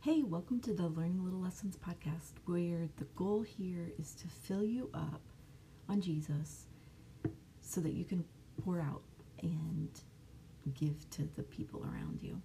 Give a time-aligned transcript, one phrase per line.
[0.00, 4.64] Hey, welcome to the Learning Little Lessons podcast, where the goal here is to fill
[4.64, 5.20] you up
[5.88, 6.66] on Jesus
[7.60, 8.24] so that you can
[8.62, 9.02] pour out
[9.42, 9.90] and
[10.74, 12.40] give to the people around you.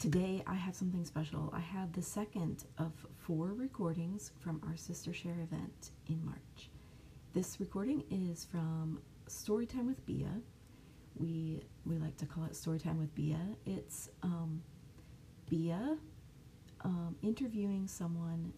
[0.00, 1.48] Today, I have something special.
[1.54, 6.70] I have the second of four recordings from our Sister Share event in March.
[7.34, 10.40] This recording is from Storytime with Bia.
[11.14, 13.38] We we like to call it Storytime with Bia.
[13.64, 14.60] It's um,
[15.48, 15.98] Bia
[16.84, 18.52] um, interviewing someone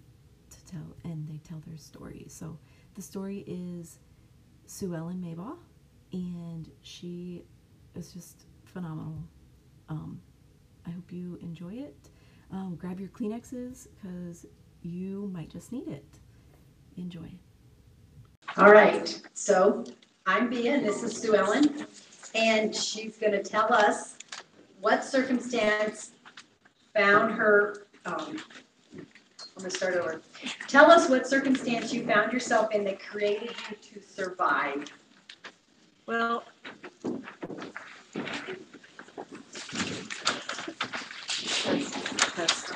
[0.51, 2.27] to tell, and they tell their story.
[2.29, 2.59] So
[2.95, 3.99] the story is
[4.67, 5.57] Sue Ellen Maybaugh,
[6.13, 7.45] and she
[7.95, 9.17] is just phenomenal.
[9.89, 10.21] Um,
[10.87, 12.11] I hope you enjoy it.
[12.51, 14.47] Um, grab your Kleenexes because
[14.83, 16.05] you might just need it.
[16.97, 17.31] Enjoy.
[18.57, 19.85] All right, so
[20.27, 21.87] I'm and this is Sue Ellen,
[22.35, 24.17] and she's going to tell us
[24.81, 26.13] what circumstance
[26.95, 27.86] found her.
[28.07, 28.41] Um,
[29.57, 30.23] I'm going to start over.
[30.69, 34.85] Tell us what circumstance you found yourself in that created you to survive.
[36.07, 36.45] Well,
[42.37, 42.73] test.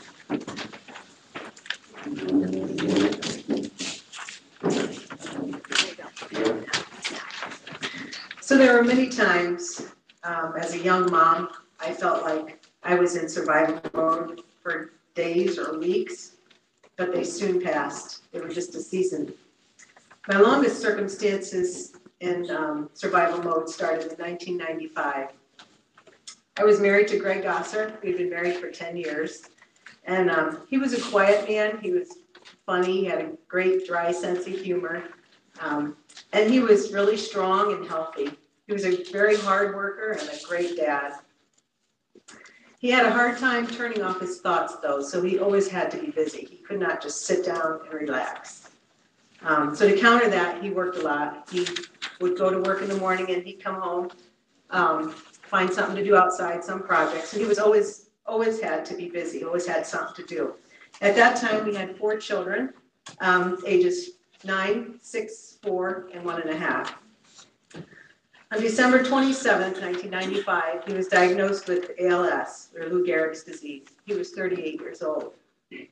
[8.40, 9.92] So there were many times
[10.24, 15.58] um, as a young mom, I felt like I was in survival mode for days
[15.58, 16.36] or weeks,
[16.96, 18.30] but they soon passed.
[18.32, 19.32] They were just a season.
[20.28, 25.28] My longest circumstances in um, survival mode started in 1995.
[26.56, 27.98] I was married to Greg Gosser.
[28.02, 29.44] We'd been married for 10 years.
[30.04, 31.78] And um, he was a quiet man.
[31.80, 32.18] He was
[32.66, 33.00] funny.
[33.00, 35.04] He had a great, dry sense of humor.
[35.60, 35.96] Um,
[36.32, 38.30] and he was really strong and healthy.
[38.66, 41.14] He was a very hard worker and a great dad.
[42.80, 45.98] He had a hard time turning off his thoughts, though, so he always had to
[45.98, 46.48] be busy.
[46.50, 48.70] He could not just sit down and relax.
[49.42, 51.46] Um, so to counter that, he worked a lot.
[51.52, 51.68] He
[52.22, 54.08] would go to work in the morning and he'd come home,
[54.70, 57.34] um, find something to do outside, some projects.
[57.34, 60.54] And he was always always had to be busy, always had something to do.
[61.02, 62.72] At that time, we had four children,
[63.20, 64.10] um, ages
[64.44, 66.99] nine, six, four, and one and a half.
[68.52, 73.86] On December 27, 1995, he was diagnosed with ALS, or Lou Gehrig's disease.
[74.04, 75.34] He was 38 years old.
[75.68, 75.88] He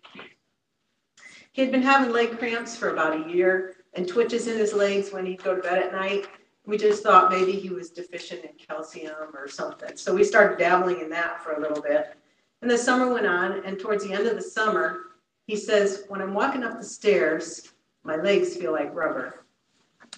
[1.63, 5.25] had been having leg cramps for about a year and twitches in his legs when
[5.25, 6.27] he'd go to bed at night.
[6.67, 9.97] We just thought maybe he was deficient in calcium or something.
[9.97, 12.17] So we started dabbling in that for a little bit.
[12.61, 15.03] And the summer went on, and towards the end of the summer,
[15.47, 19.45] he says, When I'm walking up the stairs, my legs feel like rubber.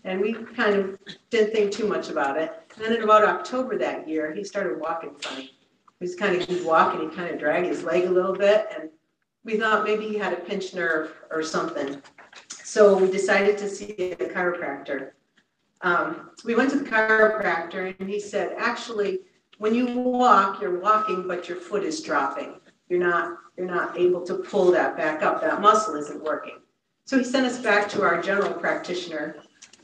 [0.05, 0.99] And we kind of
[1.31, 2.53] didn't think too much about it.
[2.75, 5.51] And then in about October that year, he started walking funny.
[5.99, 8.35] He was kind of, he'd walk and he'd kind of drag his leg a little
[8.35, 8.67] bit.
[8.75, 8.89] And
[9.45, 12.03] we thought maybe he had a pinched nerve or something.
[12.49, 15.11] So we decided to see a chiropractor.
[15.83, 19.21] Um, we went to the chiropractor and he said, actually,
[19.59, 22.61] when you walk, you're walking, but your foot is dropping.
[22.89, 25.41] You're not, you're not able to pull that back up.
[25.41, 26.59] That muscle isn't working.
[27.05, 29.37] So he sent us back to our general practitioner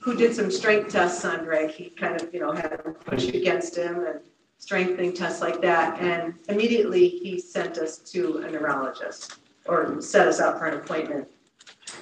[0.07, 1.69] who did some strength tests on Greg.
[1.69, 4.21] He kind of, you know, had him push against him and
[4.57, 6.01] strengthening tests like that.
[6.01, 11.27] And immediately he sent us to a neurologist or set us up for an appointment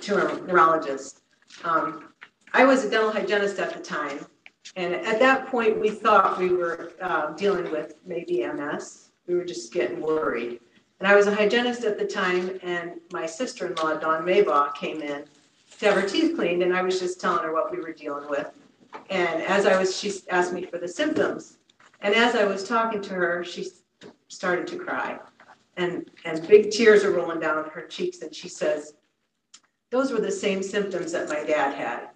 [0.02, 1.22] to a neurologist.
[1.64, 2.10] Um,
[2.52, 4.26] I was a dental hygienist at the time.
[4.76, 9.12] And at that point, we thought we were uh, dealing with maybe MS.
[9.26, 10.60] We were just getting worried.
[11.00, 14.74] And I was a hygienist at the time, and my sister in law, Dawn Maybaugh,
[14.74, 15.24] came in
[15.78, 18.28] to have her teeth cleaned, and I was just telling her what we were dealing
[18.28, 18.50] with.
[19.10, 21.58] And as I was, she asked me for the symptoms.
[22.00, 23.66] And as I was talking to her, she
[24.28, 25.18] started to cry.
[25.76, 28.94] And, and big tears are rolling down her cheeks, and she says,
[29.90, 32.10] Those were the same symptoms that my dad had.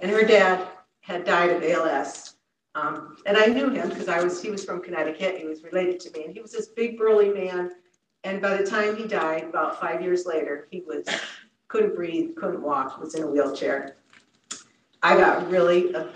[0.00, 0.68] And her dad
[1.00, 2.34] had died of ALS.
[2.74, 5.38] Um, and I knew him because I was he was from Connecticut.
[5.38, 7.70] He was related to me, and he was this big burly man.
[8.24, 11.06] And by the time he died, about five years later, he was
[11.68, 13.96] couldn't breathe, couldn't walk, was in a wheelchair.
[15.02, 16.08] I got really a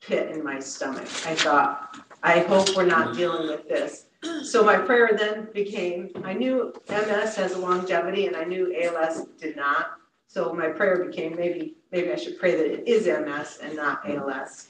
[0.00, 1.08] pit in my stomach.
[1.26, 4.06] I thought, I hope we're not dealing with this.
[4.42, 9.26] So my prayer then became, I knew MS has a longevity, and I knew ALS
[9.38, 9.92] did not.
[10.26, 14.08] So my prayer became maybe maybe I should pray that it is MS and not
[14.08, 14.68] ALS.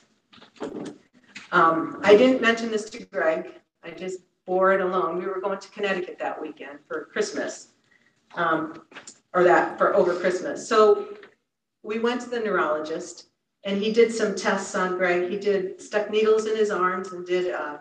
[1.51, 3.51] Um, I didn't mention this to Greg.
[3.83, 5.19] I just bore it alone.
[5.19, 7.69] We were going to Connecticut that weekend for Christmas,
[8.35, 8.83] um,
[9.35, 10.67] or that for over Christmas.
[10.69, 11.09] So
[11.83, 13.29] we went to the neurologist,
[13.65, 15.31] and he did some tests on Greg.
[15.31, 17.79] He did stuck needles in his arms and did uh,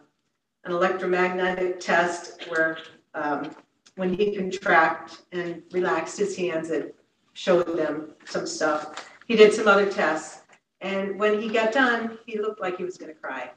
[0.66, 2.78] an electromagnetic test where
[3.14, 3.52] um,
[3.96, 6.96] when he contracted and relaxed his hands, it
[7.34, 9.10] showed them some stuff.
[9.28, 10.42] He did some other tests.
[10.82, 13.52] And when he got done, he looked like he was going to cry.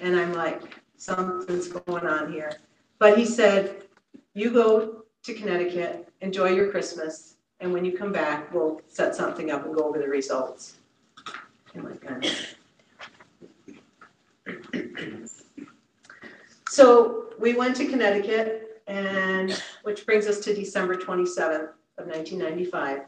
[0.00, 2.52] And I'm like, something's going on here.
[2.98, 3.84] But he said,
[4.34, 9.50] You go to Connecticut, enjoy your Christmas, and when you come back, we'll set something
[9.50, 10.78] up and go over the results.
[11.76, 12.20] Oh.
[16.68, 23.02] So we went to Connecticut, and which brings us to December 27th of 1995.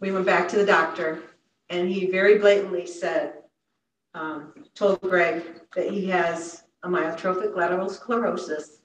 [0.00, 1.22] We went back to the doctor,
[1.70, 3.34] and he very blatantly said,
[4.14, 5.42] um, told Greg
[5.74, 8.78] that he has amyotrophic lateral sclerosis,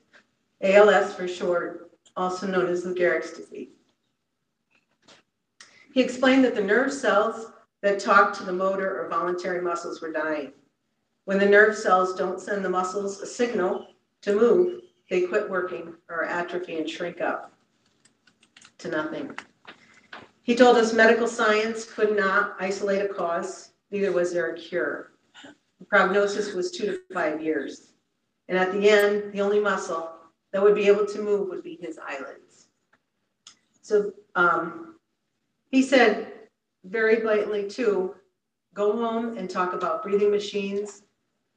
[0.61, 1.82] ALS for short,
[2.15, 3.69] also known as Lou Gehrig's disease.
[5.93, 7.51] He explained that the nerve cells
[7.81, 10.53] that talk to the motor or voluntary muscles were dying.
[11.25, 13.87] When the nerve cells don't send the muscles a signal
[14.21, 17.53] to move, they quit working or atrophy and shrink up
[18.79, 19.37] to nothing.
[20.41, 25.11] He told us medical science could not isolate a cause, neither was there a cure.
[25.79, 27.93] The prognosis was two to five years.
[28.49, 30.12] And at the end, the only muscle
[30.53, 32.67] that would be able to move would be his eyelids.
[33.81, 34.95] So um,
[35.71, 36.31] he said
[36.85, 38.15] very blatantly, too
[38.73, 41.03] go home and talk about breathing machines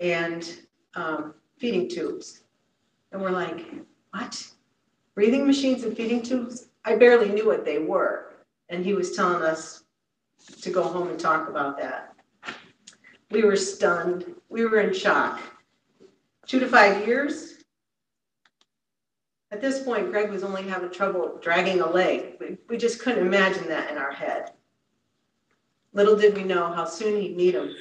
[0.01, 0.59] and
[0.95, 2.43] um, feeding tubes.
[3.13, 3.65] And we're like,
[4.11, 4.47] what?
[5.15, 6.69] Breathing machines and feeding tubes?
[6.85, 8.35] I barely knew what they were.
[8.69, 9.85] And he was telling us
[10.61, 12.15] to go home and talk about that.
[13.31, 14.35] We were stunned.
[14.49, 15.41] We were in shock.
[16.47, 17.56] Two to five years.
[19.53, 22.35] At this point, Greg was only having trouble dragging a leg.
[22.41, 24.53] We, we just couldn't imagine that in our head.
[25.93, 27.75] Little did we know how soon he'd need him.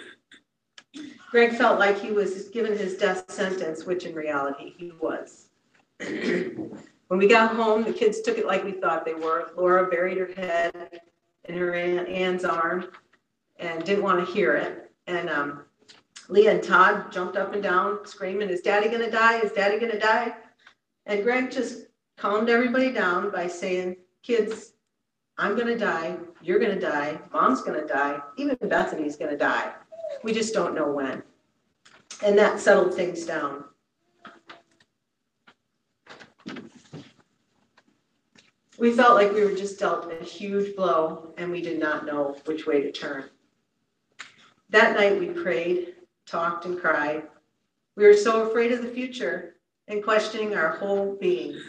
[1.32, 5.48] Greg felt like he was given his death sentence, which in reality he was.
[6.00, 9.50] when we got home, the kids took it like we thought they were.
[9.58, 11.02] Laura buried her head
[11.46, 12.90] in her Aunt Ann's arm
[13.58, 14.92] and didn't want to hear it.
[15.08, 15.66] And um,
[16.30, 19.40] Leah and Todd jumped up and down, screaming, Is daddy going to die?
[19.40, 20.36] Is daddy going to die?
[21.06, 21.88] And Greg just
[22.18, 24.74] calmed everybody down by saying, Kids,
[25.38, 26.18] I'm going to die.
[26.42, 27.20] You're going to die.
[27.32, 28.20] Mom's going to die.
[28.38, 29.74] Even Bethany's going to die.
[30.24, 31.22] We just don't know when.
[32.24, 33.66] And that settled things down.
[38.78, 42.36] We felt like we were just dealt a huge blow and we did not know
[42.46, 43.26] which way to turn.
[44.70, 47.24] That night we prayed, talked, and cried.
[47.96, 49.55] We were so afraid of the future
[49.88, 51.60] and questioning our whole being.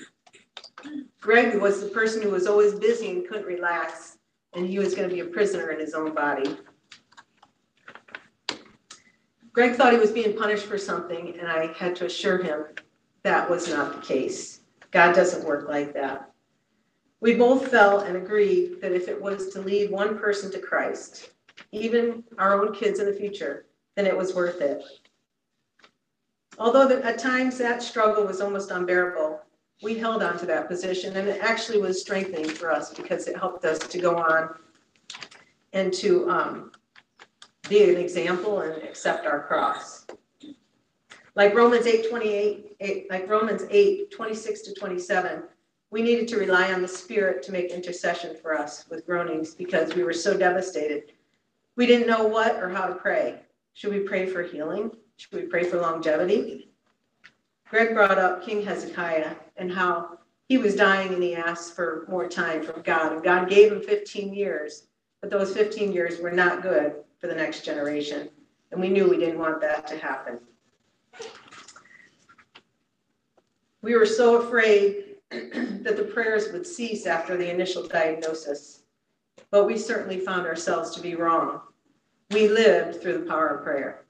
[1.20, 4.18] Greg was the person who was always busy and couldn't relax,
[4.54, 6.56] and he was going to be a prisoner in his own body.
[9.52, 12.66] Greg thought he was being punished for something, and I had to assure him
[13.22, 14.60] that was not the case.
[14.90, 16.30] God doesn't work like that.
[17.20, 21.30] We both felt and agreed that if it was to lead one person to Christ,
[21.72, 24.82] even our own kids in the future, then it was worth it.
[26.58, 29.40] Although at times that struggle was almost unbearable,
[29.82, 33.36] we held on to that position and it actually was strengthening for us because it
[33.36, 34.54] helped us to go on
[35.74, 36.72] and to um,
[37.68, 40.06] be an example and accept our cross.
[41.34, 45.42] Like Romans 8 28, 8, like Romans 8 26 to 27,
[45.90, 49.94] we needed to rely on the Spirit to make intercession for us with groanings because
[49.94, 51.12] we were so devastated.
[51.76, 53.40] We didn't know what or how to pray.
[53.74, 54.90] Should we pray for healing?
[55.16, 56.70] Should we pray for longevity?
[57.68, 60.18] Greg brought up King Hezekiah and how
[60.48, 63.12] he was dying and he asked for more time from God.
[63.12, 64.86] And God gave him 15 years,
[65.20, 68.28] but those 15 years were not good for the next generation.
[68.70, 70.38] And we knew we didn't want that to happen.
[73.82, 78.82] We were so afraid that the prayers would cease after the initial diagnosis,
[79.50, 81.60] but we certainly found ourselves to be wrong.
[82.30, 84.05] We lived through the power of prayer.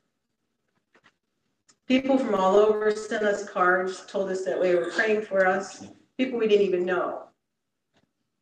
[1.86, 5.86] People from all over sent us cards, told us that they were praying for us,
[6.18, 7.26] people we didn't even know.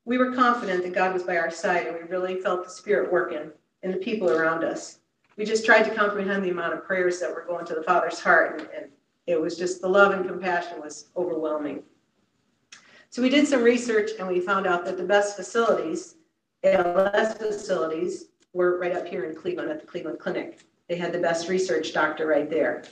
[0.06, 3.12] We were confident that God was by our side, and we really felt the Spirit
[3.12, 3.50] working
[3.82, 5.00] in the people around us.
[5.36, 8.18] We just tried to comprehend the amount of prayers that were going to the Father's
[8.18, 8.90] heart, and, and
[9.26, 11.82] it was just the love and compassion was overwhelming.
[13.10, 16.16] So we did some research, and we found out that the best facilities,
[16.64, 20.60] ALS facilities, were right up here in Cleveland at the Cleveland Clinic.
[20.88, 22.84] They had the best research doctor right there.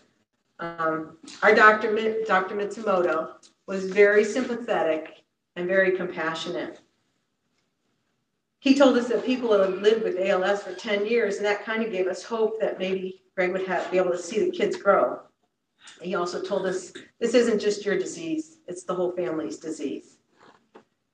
[0.59, 2.55] Um, our doctor, Dr.
[2.55, 3.33] Mitsumoto,
[3.67, 5.25] was very sympathetic
[5.57, 6.81] and very compassionate.
[8.61, 11.83] He told us that people had lived with ALS for 10 years, and that kind
[11.83, 14.77] of gave us hope that maybe Greg would have, be able to see the kids
[14.77, 15.21] grow.
[16.01, 20.19] He also told us this isn't just your disease, it's the whole family's disease.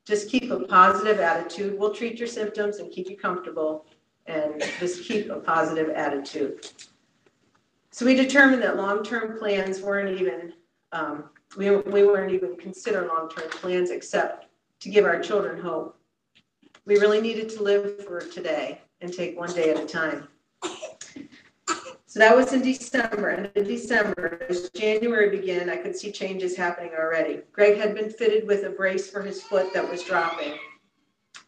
[0.04, 1.78] just keep a positive attitude.
[1.78, 3.86] We'll treat your symptoms and keep you comfortable
[4.26, 6.70] and just keep a positive attitude.
[7.98, 10.52] So we determined that long-term plans weren't even,
[10.92, 14.46] um, we, we weren't even consider long-term plans except
[14.78, 15.98] to give our children hope.
[16.84, 20.28] We really needed to live for today and take one day at a time.
[22.06, 26.56] So that was in December, and in December, as January began, I could see changes
[26.56, 27.40] happening already.
[27.50, 30.54] Greg had been fitted with a brace for his foot that was dropping.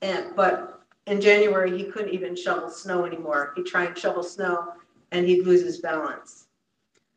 [0.03, 3.53] And, but in January, he couldn't even shovel snow anymore.
[3.55, 4.73] He'd try and shovel snow
[5.13, 6.47] and he'd lose his balance.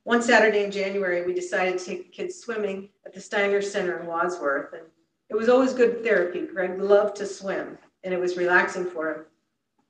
[0.03, 3.99] One Saturday in January, we decided to take the kids swimming at the Steiner Center
[3.99, 4.73] in Wadsworth.
[4.73, 4.83] And
[5.29, 6.45] it was always good therapy.
[6.45, 9.25] Greg loved to swim and it was relaxing for him.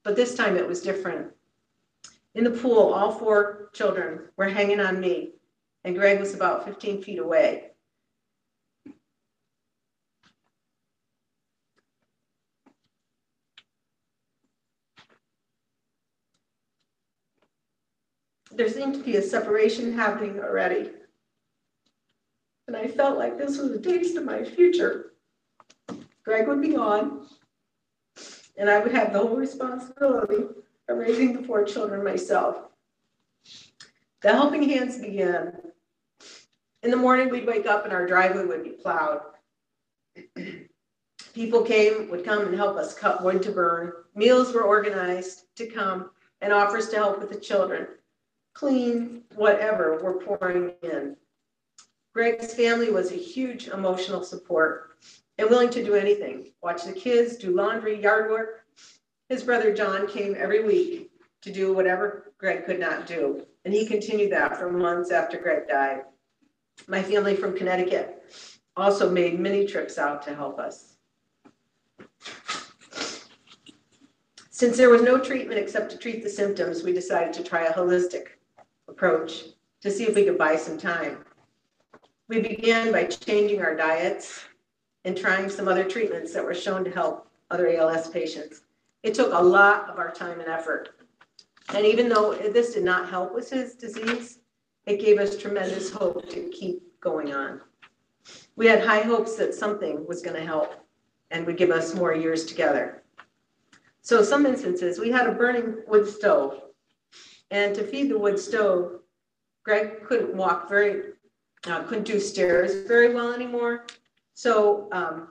[0.03, 1.31] But this time it was different.
[2.35, 5.33] In the pool, all four children were hanging on me,
[5.83, 7.71] and Greg was about 15 feet away.
[18.55, 20.91] There seemed to be a separation happening already.
[22.67, 25.13] And I felt like this was a taste of my future.
[26.23, 27.27] Greg would be gone,
[28.57, 30.45] and I would have the whole responsibility
[30.87, 32.57] of raising the four children myself.
[34.21, 35.57] The helping hands began.
[36.83, 39.21] In the morning, we'd wake up and our driveway would be plowed.
[41.33, 43.93] People came, would come and help us cut wood to burn.
[44.15, 47.87] Meals were organized to come and offers to help with the children.
[48.53, 51.17] Clean, whatever, we're pouring in.
[52.13, 54.91] Greg's family was a huge emotional support
[55.37, 58.65] and willing to do anything watch the kids, do laundry, yard work.
[59.29, 63.87] His brother John came every week to do whatever Greg could not do, and he
[63.87, 66.03] continued that for months after Greg died.
[66.87, 68.23] My family from Connecticut
[68.77, 70.95] also made many trips out to help us.
[74.51, 77.73] Since there was no treatment except to treat the symptoms, we decided to try a
[77.73, 78.27] holistic
[78.93, 79.45] approach
[79.81, 81.25] to see if we could buy some time.
[82.27, 84.45] We began by changing our diets
[85.03, 88.61] and trying some other treatments that were shown to help other ALS patients.
[89.01, 90.89] It took a lot of our time and effort.
[91.73, 94.39] And even though this did not help with his disease,
[94.85, 97.61] it gave us tremendous hope to keep going on.
[98.55, 100.75] We had high hopes that something was going to help
[101.31, 103.03] and would give us more years together.
[104.01, 106.61] So some instances, we had a burning wood stove.
[107.53, 109.01] And to feed the wood stove,
[109.63, 111.11] Greg couldn't walk very,
[111.67, 113.85] uh, couldn't do stairs very well anymore.
[114.33, 115.27] So um,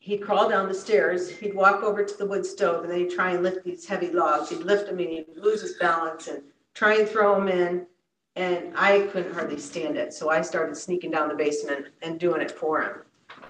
[0.00, 3.14] he'd crawl down the stairs, he'd walk over to the wood stove, and then he'd
[3.14, 4.50] try and lift these heavy logs.
[4.50, 6.42] He'd lift them and he'd lose his balance and
[6.74, 7.86] try and throw them in.
[8.34, 10.12] And I couldn't hardly stand it.
[10.12, 13.02] So I started sneaking down the basement and doing it for him.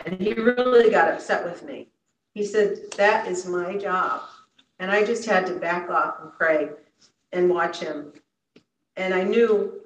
[0.05, 1.89] And he really got upset with me.
[2.35, 4.21] He said, That is my job.
[4.79, 6.69] And I just had to back off and pray
[7.33, 8.13] and watch him.
[8.97, 9.81] And I knew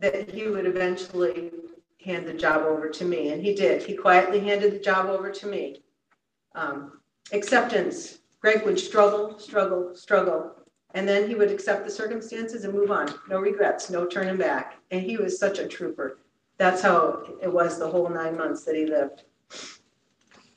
[0.00, 1.50] that he would eventually
[2.04, 3.30] hand the job over to me.
[3.30, 3.82] And he did.
[3.82, 5.82] He quietly handed the job over to me.
[6.54, 7.00] Um,
[7.32, 8.18] acceptance.
[8.40, 10.52] Greg would struggle, struggle, struggle.
[10.94, 13.12] And then he would accept the circumstances and move on.
[13.28, 14.78] No regrets, no turning back.
[14.90, 16.18] And he was such a trooper.
[16.56, 19.24] That's how it was the whole nine months that he lived.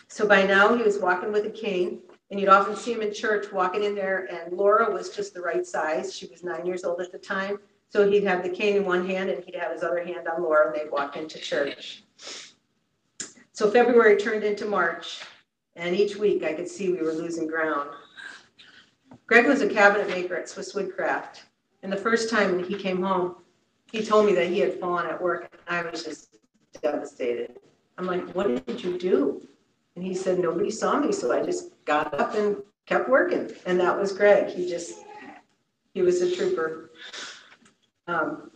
[0.07, 2.01] So by now he was walking with a cane,
[2.33, 4.27] and you'd often see him in church walking in there.
[4.33, 6.17] And Laura was just the right size.
[6.17, 7.59] She was nine years old at the time.
[7.89, 10.41] So he'd have the cane in one hand and he'd have his other hand on
[10.41, 12.05] Laura and they'd walk into church.
[13.51, 15.21] So February turned into March,
[15.75, 17.91] and each week I could see we were losing ground.
[19.27, 21.43] Greg was a cabinet maker at Swiss Woodcraft,
[21.83, 23.35] and the first time when he came home,
[23.91, 26.37] he told me that he had fallen at work, and I was just
[26.81, 27.59] devastated.
[27.99, 29.47] I'm like, what did you do?
[29.95, 33.51] And he said, nobody saw me, so I just got up and kept working.
[33.65, 34.47] And that was Greg.
[34.53, 34.99] He just,
[35.93, 36.91] he was a trooper.
[38.07, 38.51] Um,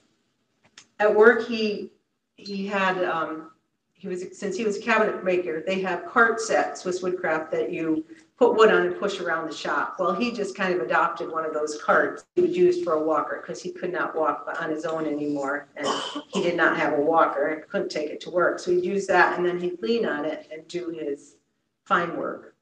[1.00, 1.92] at work, he
[2.36, 3.52] he had um,
[3.94, 5.64] he was since he was a cabinet maker.
[5.66, 8.06] They have cart sets, Swiss Woodcraft, that you
[8.38, 9.96] put wood on and push around the shop.
[10.00, 13.04] Well, he just kind of adopted one of those carts he would use for a
[13.04, 15.88] walker because he could not walk on his own anymore, and
[16.30, 18.60] he did not have a walker and couldn't take it to work.
[18.60, 21.38] So he'd use that, and then he'd lean on it and do his
[21.86, 22.56] fine work.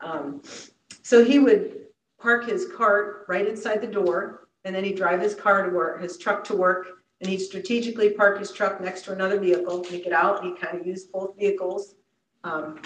[0.00, 0.42] Um,
[1.02, 1.86] so he would
[2.20, 6.02] park his cart right inside the door and then he'd drive his car to work,
[6.02, 6.88] his truck to work,
[7.20, 10.44] and he'd strategically park his truck next to another vehicle, make it out.
[10.44, 11.94] He kind of used both vehicles
[12.44, 12.80] um,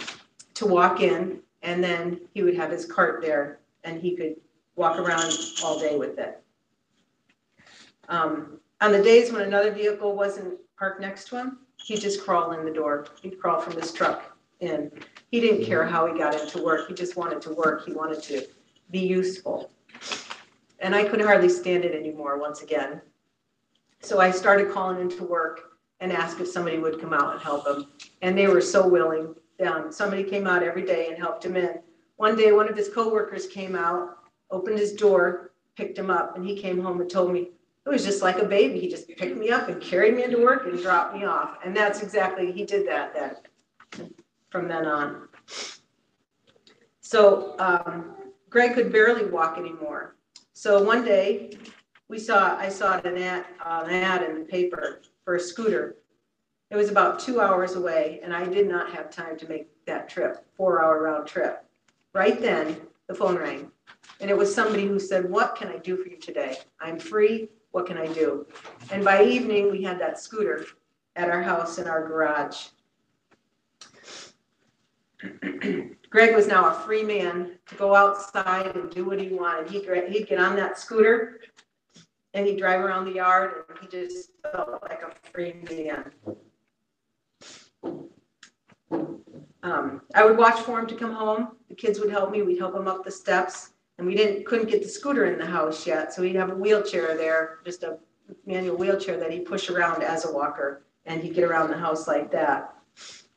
[0.62, 4.36] to walk in, and then he would have his cart there, and he could
[4.76, 6.42] walk around all day with it.
[8.08, 12.52] Um, on the days when another vehicle wasn't parked next to him, he'd just crawl
[12.52, 13.06] in the door.
[13.22, 14.90] He'd crawl from his truck in.
[15.30, 16.88] He didn't care how he got into work.
[16.88, 17.84] He just wanted to work.
[17.84, 18.46] He wanted to
[18.90, 19.70] be useful.
[20.80, 23.00] And I could hardly stand it anymore once again.
[24.00, 27.66] So I started calling into work and asked if somebody would come out and help
[27.66, 27.86] him.
[28.20, 29.34] And they were so willing.
[29.64, 31.78] Um, somebody came out every day and helped him in.
[32.16, 34.18] One day, one of his coworkers came out,
[34.50, 37.50] opened his door, picked him up, and he came home and told me
[37.84, 38.78] it was just like a baby.
[38.78, 41.58] He just picked me up and carried me into work and dropped me off.
[41.64, 44.10] And that's exactly, he did that then,
[44.50, 45.28] from then on.
[47.00, 48.14] So um,
[48.50, 50.16] Greg could barely walk anymore.
[50.52, 51.56] So one day,
[52.08, 55.96] we saw, I saw an ad, an ad in the paper for a scooter.
[56.72, 60.08] It was about two hours away, and I did not have time to make that
[60.08, 61.62] trip, four-hour round trip.
[62.14, 63.70] Right then, the phone rang,
[64.22, 66.56] and it was somebody who said, "What can I do for you today?
[66.80, 67.50] I'm free.
[67.72, 68.46] What can I do?"
[68.90, 70.64] And by evening, we had that scooter
[71.14, 72.68] at our house in our garage.
[76.08, 79.70] Greg was now a free man to go outside and do what he wanted.
[79.70, 81.40] He, he'd get on that scooter
[82.32, 86.10] and he'd drive around the yard and he just felt like a free man.
[89.62, 91.56] Um, I would watch for him to come home.
[91.68, 92.42] The kids would help me.
[92.42, 95.46] We'd help him up the steps, and we didn't couldn't get the scooter in the
[95.46, 97.98] house yet, so he'd have a wheelchair there, just a
[98.44, 102.08] manual wheelchair that he'd push around as a walker, and he'd get around the house
[102.08, 102.74] like that.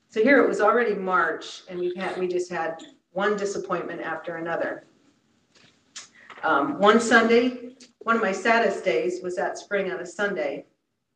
[0.09, 4.37] So here it was already March, and we had we just had one disappointment after
[4.37, 4.87] another.
[6.43, 10.65] Um, one Sunday, one of my saddest days was that spring on a Sunday.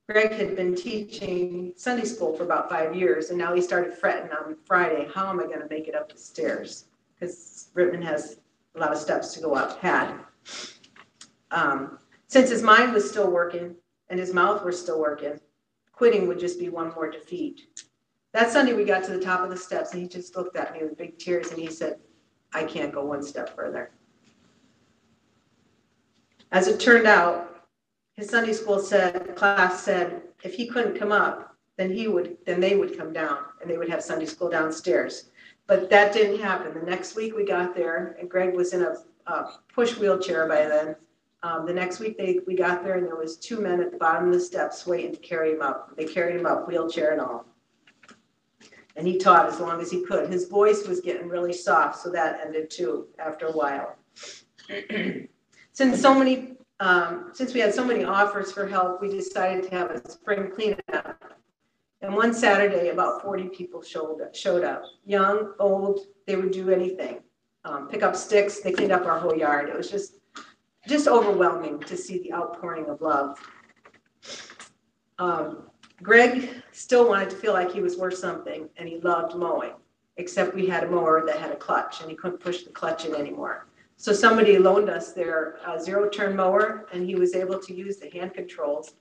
[0.10, 4.32] Greg had been teaching Sunday school for about five years, and now he started fretting
[4.32, 6.86] on Friday, how am I going to make it up the stairs?
[7.13, 8.39] Because Rittman has
[8.74, 10.16] a lot of steps to go up, had.
[11.51, 13.75] Um, since his mind was still working
[14.10, 15.39] and his mouth was still working,
[15.92, 17.86] quitting would just be one more defeat.
[18.34, 20.74] That Sunday, we got to the top of the steps, and he just looked at
[20.74, 22.00] me with big tears, and he said,
[22.51, 23.92] I can't go one step further.
[26.51, 27.58] As it turned out,
[28.20, 32.60] his Sunday school said, class said, if he couldn't come up, then he would, then
[32.60, 35.29] they would come down and they would have Sunday school downstairs.
[35.68, 36.74] But that didn't happen.
[36.74, 38.96] The next week we got there and Greg was in a,
[39.27, 40.98] a push wheelchair by then.
[41.44, 43.98] Um, the next week they, we got there and there was two men at the
[43.98, 45.96] bottom of the steps waiting to carry him up.
[45.96, 47.46] They carried him up, wheelchair and all.
[48.98, 50.29] And he taught as long as he could.
[50.29, 53.96] His voice was getting really soft, so that ended too after a while.
[55.72, 59.70] Since so many, um, since we had so many offers for help, we decided to
[59.72, 61.24] have a spring cleanup.
[62.01, 67.20] And one Saturday, about 40 people showed, showed up, young, old, they would do anything.
[67.65, 69.68] Um, pick up sticks, they cleaned up our whole yard.
[69.68, 70.20] It was just,
[70.87, 73.37] just overwhelming to see the outpouring of love.
[75.18, 75.70] Um,
[76.01, 79.74] Greg still wanted to feel like he was worth something and he loved mowing,
[80.15, 83.03] except we had a mower that had a clutch and he couldn't push the clutch
[83.03, 83.69] in anymore.
[84.01, 87.98] So somebody loaned us their uh, zero turn mower and he was able to use
[87.98, 88.94] the hand controls.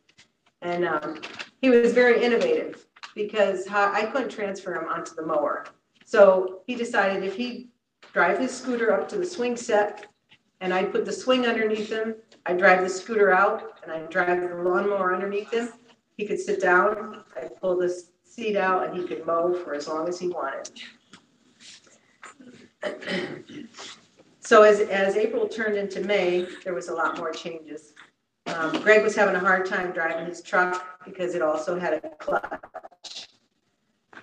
[0.61, 1.21] And um,
[1.61, 2.85] he was very innovative
[3.15, 5.67] because I couldn't transfer him onto the mower.
[6.05, 7.69] So he decided if he
[8.13, 10.07] drive his scooter up to the swing set
[10.61, 14.41] and I'd put the swing underneath him, I'd drive the scooter out and I'd drive
[14.41, 15.69] the lawnmower underneath him.
[16.17, 19.87] He could sit down, I'd pull the seat out and he could mow for as
[19.87, 20.73] long as he wanted.
[24.49, 27.93] So as, as April turned into May, there was a lot more changes.
[28.47, 32.01] Um, Greg was having a hard time driving his truck because it also had a
[32.17, 33.29] clutch.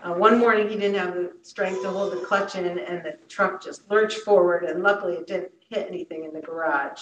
[0.01, 3.19] Uh, one morning, he didn't have the strength to hold the clutch in, and the
[3.29, 7.01] truck just lurched forward, and luckily it didn't hit anything in the garage.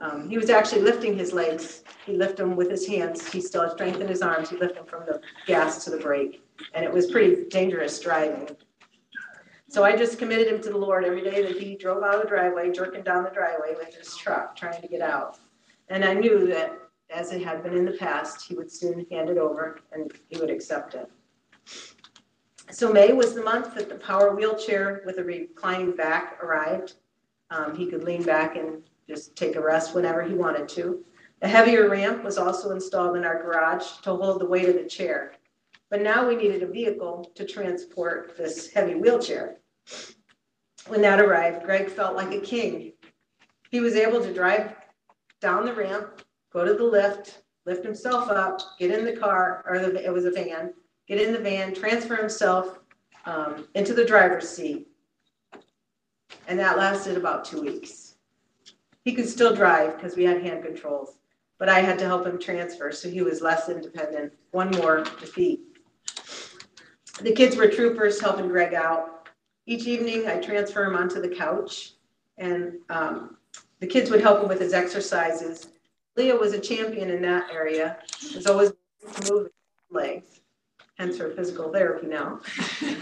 [0.00, 1.84] Um, he was actually lifting his legs.
[2.06, 3.30] He lifted them with his hands.
[3.30, 4.48] He still had strength in his arms.
[4.48, 6.42] He lifted them from the gas to the brake,
[6.72, 8.48] and it was pretty dangerous driving.
[9.76, 12.22] So I just committed him to the Lord every day that he drove out of
[12.22, 15.36] the driveway, jerking down the driveway with his truck, trying to get out.
[15.90, 16.78] And I knew that,
[17.10, 20.40] as it had been in the past, he would soon hand it over and he
[20.40, 21.10] would accept it.
[22.70, 26.94] So May was the month that the power wheelchair with a reclining back arrived.
[27.50, 31.04] Um, he could lean back and just take a rest whenever he wanted to.
[31.42, 34.88] A heavier ramp was also installed in our garage to hold the weight of the
[34.88, 35.34] chair.
[35.90, 39.58] But now we needed a vehicle to transport this heavy wheelchair.
[40.88, 42.92] When that arrived, Greg felt like a king.
[43.70, 44.74] He was able to drive
[45.40, 46.22] down the ramp,
[46.52, 50.24] go to the lift, lift himself up, get in the car, or the, it was
[50.24, 50.72] a van,
[51.08, 52.78] get in the van, transfer himself
[53.24, 54.88] um, into the driver's seat.
[56.48, 58.14] And that lasted about two weeks.
[59.04, 61.18] He could still drive because we had hand controls,
[61.58, 64.32] but I had to help him transfer so he was less independent.
[64.52, 65.60] One more defeat
[67.22, 69.15] the kids were troopers helping Greg out.
[69.68, 71.94] Each evening, I transfer him onto the couch,
[72.38, 73.36] and um,
[73.80, 75.68] the kids would help him with his exercises.
[76.16, 77.98] Leah was a champion in that area,
[78.34, 78.72] was always
[79.28, 79.50] moving
[79.90, 80.40] legs,
[80.98, 82.40] hence her physical therapy now.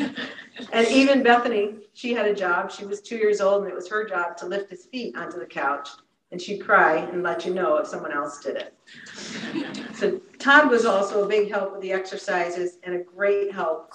[0.73, 2.73] and even Bethany, she had a job.
[2.73, 5.39] She was two years old, and it was her job to lift his feet onto
[5.39, 5.91] the couch.
[6.33, 8.75] And she'd cry and let you know if someone else did it.
[9.95, 13.95] So Todd was also a big help with the exercises and a great help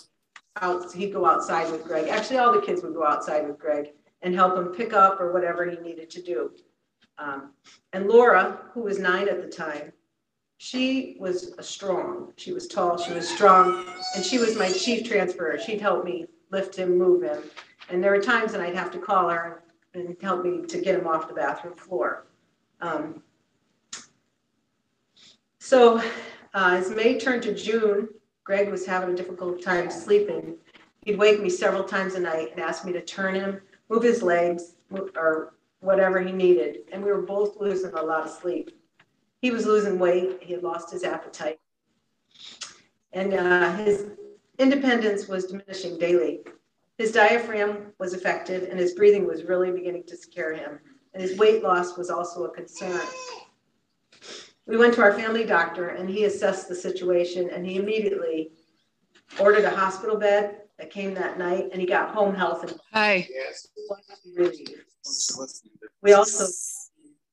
[0.61, 0.91] out.
[0.91, 2.07] He'd go outside with Greg.
[2.07, 3.91] Actually, all the kids would go outside with Greg
[4.21, 6.51] and help him pick up or whatever he needed to do.
[7.17, 7.51] Um,
[7.93, 9.91] and Laura, who was nine at the time,
[10.57, 12.33] she was strong.
[12.35, 15.57] She was tall, she was strong, and she was my chief transferer.
[15.57, 17.43] She'd help me lift him, move him.
[17.89, 20.99] And there were times when I'd have to call her and help me to get
[20.99, 22.27] him off the bathroom floor.
[22.81, 23.23] Um,
[25.59, 25.99] so
[26.53, 28.09] uh, as May turned to June,
[28.49, 30.55] Greg was having a difficult time sleeping.
[31.05, 34.23] He'd wake me several times a night and ask me to turn him, move his
[34.23, 34.73] legs,
[35.15, 36.79] or whatever he needed.
[36.91, 38.71] And we were both losing a lot of sleep.
[39.39, 40.39] He was losing weight.
[40.41, 41.59] He had lost his appetite.
[43.13, 44.07] And uh, his
[44.57, 46.39] independence was diminishing daily.
[46.97, 50.79] His diaphragm was affected and his breathing was really beginning to scare him.
[51.13, 52.99] And his weight loss was also a concern.
[54.69, 58.51] We went to our family doctor and he assessed the situation and he immediately
[59.39, 63.27] ordered a hospital bed that came that night and he got home health and Hi.
[66.03, 66.45] we also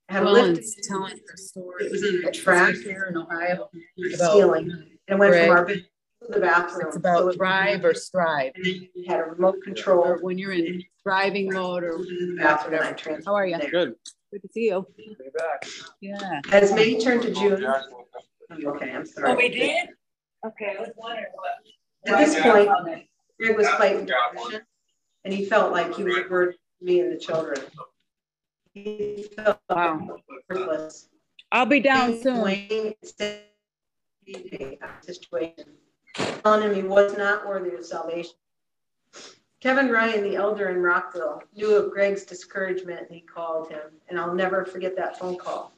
[0.08, 1.84] had a lift Roland's telling her story.
[1.84, 2.74] It was in the track.
[2.76, 3.68] Here in Ohio.
[4.16, 5.84] ceiling and went from our bed
[6.22, 6.86] to the bathroom.
[6.86, 8.52] It's So about it- thrive or strive.
[8.54, 12.36] And then we had a remote Or control when you're in thriving mode or the
[12.38, 12.94] bathroom and whatever.
[12.98, 13.58] transferred How are you?
[13.70, 13.94] Good.
[14.32, 14.86] Good to see you.
[14.96, 15.66] Be back.
[16.00, 16.40] Yeah.
[16.52, 17.64] As May turned to June,
[18.64, 19.30] okay, I'm sorry.
[19.32, 19.88] Oh, we did?
[20.44, 21.50] Okay, I was wondering what.
[22.06, 22.68] At this point,
[23.38, 24.62] Greg was fighting depression
[25.24, 27.60] and he felt like he was a burden to me and the children.
[28.74, 30.20] He felt Wow.
[30.48, 31.08] worthless.
[31.52, 32.42] I'll be down soon.
[32.42, 32.94] Wayne
[35.02, 35.64] Situation.
[36.44, 38.34] Telling him he was not worthy of salvation.
[39.66, 43.80] Kevin Ryan, the elder in Rockville, knew of Greg's discouragement and he called him.
[44.08, 45.72] And I'll never forget that phone call.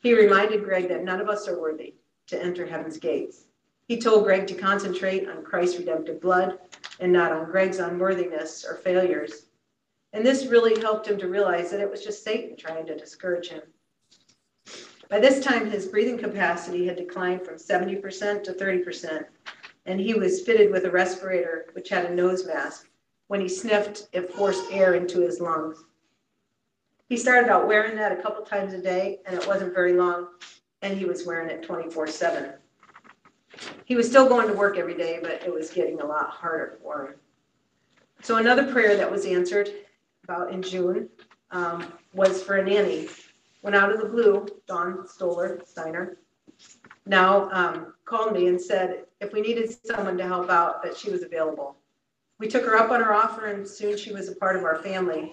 [0.00, 1.94] He reminded Greg that none of us are worthy
[2.28, 3.46] to enter heaven's gates.
[3.88, 6.60] He told Greg to concentrate on Christ's redemptive blood
[7.00, 9.46] and not on Greg's unworthiness or failures.
[10.12, 13.48] And this really helped him to realize that it was just Satan trying to discourage
[13.48, 13.62] him.
[15.10, 19.24] By this time, his breathing capacity had declined from 70% to 30%,
[19.86, 22.88] and he was fitted with a respirator, which had a nose mask.
[23.28, 25.84] When he sniffed, it forced air into his lungs.
[27.08, 30.28] He started out wearing that a couple times a day, and it wasn't very long,
[30.82, 32.52] and he was wearing it 24 7.
[33.84, 36.78] He was still going to work every day, but it was getting a lot harder
[36.82, 37.14] for him.
[38.22, 39.70] So, another prayer that was answered
[40.24, 41.08] about in June
[41.50, 43.08] um, was for a nanny
[43.62, 46.16] went out of the blue, Dawn Stoller Steiner,
[47.06, 51.10] now um, called me and said if we needed someone to help out, that she
[51.10, 51.76] was available.
[52.38, 54.76] We took her up on her offer, and soon she was a part of our
[54.76, 55.32] family.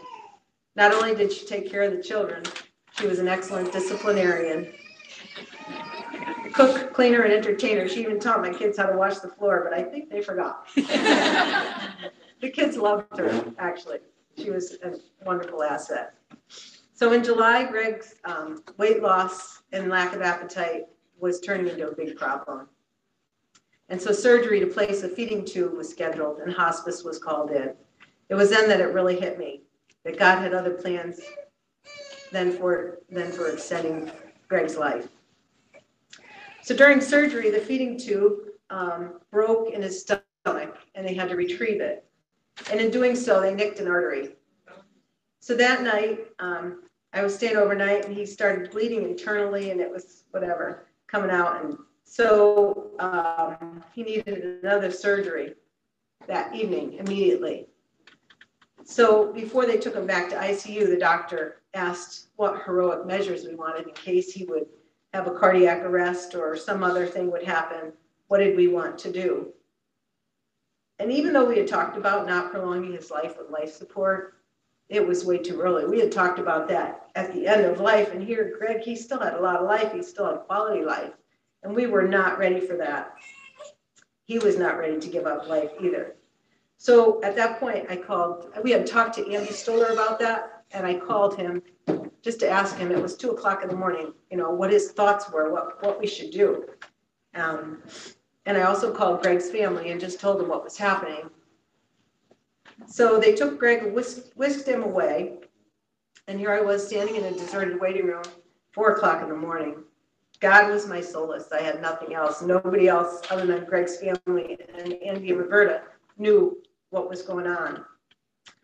[0.76, 2.44] Not only did she take care of the children,
[2.98, 4.74] she was an excellent disciplinarian.
[6.54, 7.88] Cook, cleaner, and entertainer.
[7.88, 10.68] She even taught my kids how to wash the floor, but I think they forgot.
[10.76, 14.00] the kids loved her, actually.
[14.38, 16.16] She was a wonderful asset.
[16.94, 20.86] So in July, Greg's um, weight loss and lack of appetite
[21.20, 22.68] was turning into a big problem.
[23.90, 27.74] And so surgery to place a feeding tube was scheduled and hospice was called in.
[28.30, 29.62] It was then that it really hit me
[30.04, 31.20] that God had other plans
[32.32, 34.12] than for, than for extending
[34.48, 35.08] Greg's life.
[36.64, 38.40] So during surgery, the feeding tube
[38.72, 42.06] um, broke in his stomach and they had to retrieve it.
[42.72, 44.30] And in doing so, they nicked an artery.
[45.42, 49.90] So that night, um, I was staying overnight and he started bleeding internally and it
[49.90, 51.64] was whatever coming out.
[51.64, 55.56] And so um, he needed another surgery
[56.28, 57.68] that evening immediately.
[58.86, 63.56] So before they took him back to ICU, the doctor asked what heroic measures we
[63.56, 64.68] wanted in case he would
[65.14, 67.92] have a cardiac arrest or some other thing would happen.
[68.28, 69.52] What did we want to do?
[71.00, 74.36] And even though we had talked about not prolonging his life with life support,
[74.88, 75.86] it was way too early.
[75.86, 78.14] We had talked about that at the end of life.
[78.14, 79.92] And here, Greg, he still had a lot of life.
[79.92, 81.12] He still had quality life.
[81.66, 83.16] And we were not ready for that.
[84.26, 86.16] He was not ready to give up life either.
[86.78, 90.64] So at that point, I called, we had talked to Andy Stoller about that.
[90.72, 91.64] And I called him
[92.22, 94.92] just to ask him, it was two o'clock in the morning, you know, what his
[94.92, 96.68] thoughts were, what, what we should do.
[97.34, 97.82] Um,
[98.46, 101.30] and I also called Greg's family and just told them what was happening.
[102.86, 105.40] So they took Greg, whisked, whisked him away.
[106.28, 108.24] And here I was standing in a deserted waiting room,
[108.72, 109.84] four o'clock in the morning.
[110.40, 111.52] God was my solace.
[111.52, 112.42] I had nothing else.
[112.42, 115.84] Nobody else other than Greg's family and Andy and Roberta
[116.18, 116.58] knew
[116.90, 117.86] what was going on.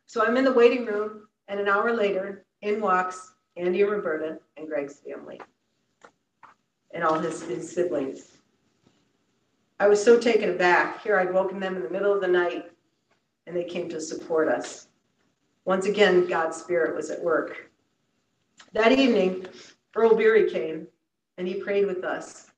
[0.05, 4.39] So I'm in the waiting room, and an hour later, in walks Andy and Roberta
[4.57, 5.39] and Greg's family
[6.93, 8.37] and all his, his siblings.
[9.79, 11.01] I was so taken aback.
[11.01, 12.71] Here I'd woken them in the middle of the night,
[13.47, 14.87] and they came to support us.
[15.65, 17.71] Once again, God's Spirit was at work.
[18.73, 19.45] That evening,
[19.95, 20.87] Earl Beery came
[21.37, 22.51] and he prayed with us.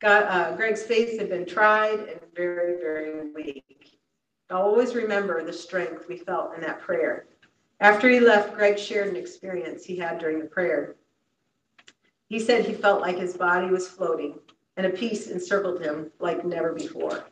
[0.00, 3.98] God, uh, Greg's faith had been tried and very, very weak.
[4.50, 7.26] I'll always remember the strength we felt in that prayer.
[7.80, 10.96] After he left, Greg shared an experience he had during the prayer.
[12.26, 14.38] He said he felt like his body was floating
[14.76, 17.24] and a peace encircled him like never before.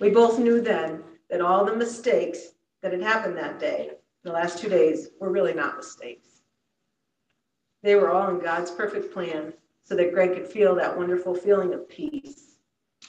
[0.00, 4.58] We both knew then that all the mistakes that had happened that day, the last
[4.58, 6.40] two days, were really not mistakes.
[7.82, 9.52] They were all in God's perfect plan
[9.86, 12.56] so that Greg could feel that wonderful feeling of peace.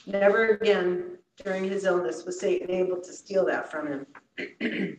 [0.06, 4.06] Never again during his illness was Satan able to steal that from
[4.38, 4.98] him.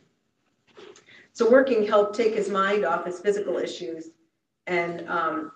[1.33, 4.09] so working helped take his mind off his physical issues
[4.67, 5.51] and um,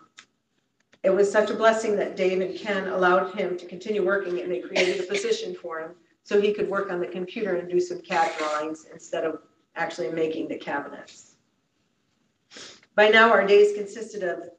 [1.03, 4.49] it was such a blessing that Dave and Ken allowed him to continue working and
[4.49, 5.91] they created a position for him
[6.23, 9.41] so he could work on the computer and do some CAD drawings instead of
[9.75, 11.35] actually making the cabinets.
[12.95, 14.52] By now, our days consisted of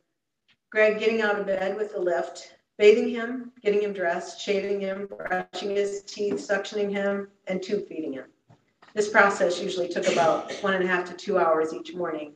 [0.74, 5.06] Greg getting out of bed with the lift, bathing him, getting him dressed, shaving him,
[5.06, 8.24] brushing his teeth, suctioning him, and tube feeding him.
[8.92, 12.32] This process usually took about one and a half to two hours each morning.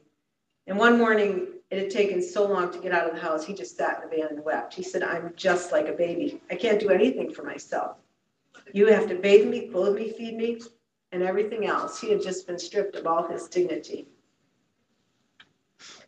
[0.68, 3.54] And one morning, it had taken so long to get out of the house, he
[3.54, 4.72] just sat in the van and wept.
[4.72, 6.40] He said, I'm just like a baby.
[6.48, 7.96] I can't do anything for myself.
[8.72, 10.60] You have to bathe me, clothe me, feed me,
[11.10, 12.00] and everything else.
[12.00, 14.06] He had just been stripped of all his dignity.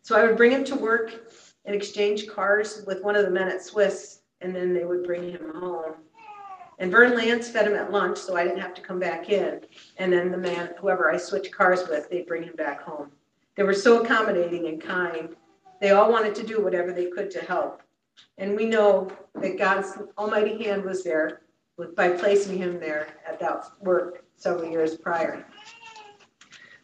[0.03, 1.33] So I would bring him to work
[1.65, 5.31] and exchange cars with one of the men at Swiss, and then they would bring
[5.31, 5.95] him home.
[6.79, 9.61] And Vern Lance fed him at lunch, so I didn't have to come back in.
[9.99, 13.11] And then the man, whoever I switched cars with, they'd bring him back home.
[13.55, 15.37] They were so accommodating and kind.
[15.83, 17.83] They all wanted to do whatever they could to help.
[18.39, 21.43] And we know that God's almighty hand was there
[21.77, 25.45] with, by placing him there at that work several years prior.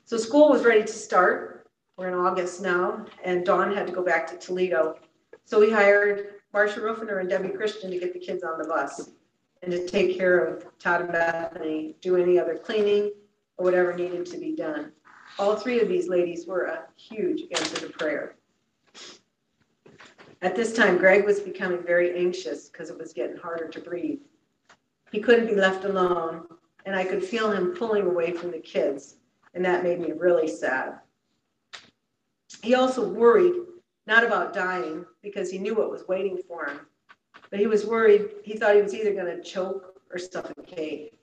[0.04, 1.55] So school was ready to start,
[1.96, 4.98] we're in August now, and Dawn had to go back to Toledo.
[5.44, 9.10] So we hired Marsha Ruffiner and Debbie Christian to get the kids on the bus
[9.62, 13.12] and to take care of Todd and Bethany, do any other cleaning
[13.56, 14.92] or whatever needed to be done.
[15.38, 18.36] All three of these ladies were a huge answer to prayer.
[20.42, 24.20] At this time, Greg was becoming very anxious because it was getting harder to breathe.
[25.10, 26.46] He couldn't be left alone,
[26.84, 29.16] and I could feel him pulling away from the kids,
[29.54, 30.98] and that made me really sad.
[32.66, 33.54] He also worried
[34.08, 36.80] not about dying because he knew what was waiting for him,
[37.48, 38.28] but he was worried.
[38.42, 41.14] He thought he was either going to choke or suffocate.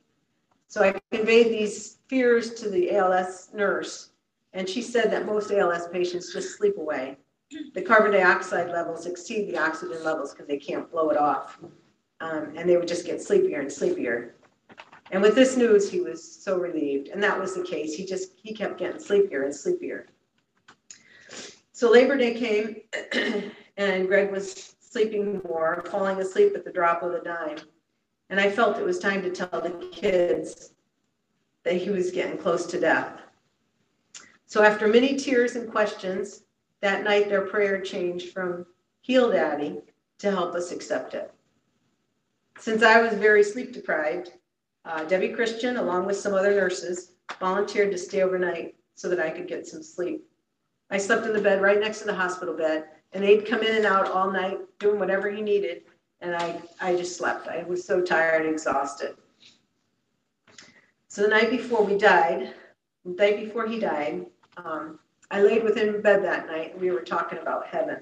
[0.69, 4.11] So I conveyed these fears to the ALS nurse,
[4.53, 7.17] and she said that most ALS patients just sleep away.
[7.73, 11.59] The carbon dioxide levels exceed the oxygen levels because they can't blow it off,
[12.21, 14.35] um, and they would just get sleepier and sleepier.
[15.11, 17.95] And with this news, he was so relieved, and that was the case.
[17.95, 20.07] He just he kept getting sleepier and sleepier.
[21.83, 22.77] So Labor Day came,
[23.75, 27.57] and Greg was sleeping more, falling asleep at the drop of a dime.
[28.29, 30.71] And I felt it was time to tell the kids
[31.63, 33.19] that he was getting close to death.
[34.45, 36.43] So after many tears and questions,
[36.79, 38.65] that night their prayer changed from
[39.01, 39.81] heal daddy
[40.19, 41.33] to help us accept it.
[42.59, 44.31] Since I was very sleep deprived,
[44.85, 49.29] uh, Debbie Christian, along with some other nurses, volunteered to stay overnight so that I
[49.29, 50.25] could get some sleep.
[50.89, 53.75] I slept in the bed right next to the hospital bed, and they'd come in
[53.75, 55.83] and out all night doing whatever he needed,
[56.21, 57.47] and I, I just slept.
[57.47, 59.15] I was so tired and exhausted.
[61.07, 62.53] So the night before we died,
[63.05, 64.25] the night before he died,
[64.57, 67.99] um, I laid with him in bed that night, and we were talking about heaven.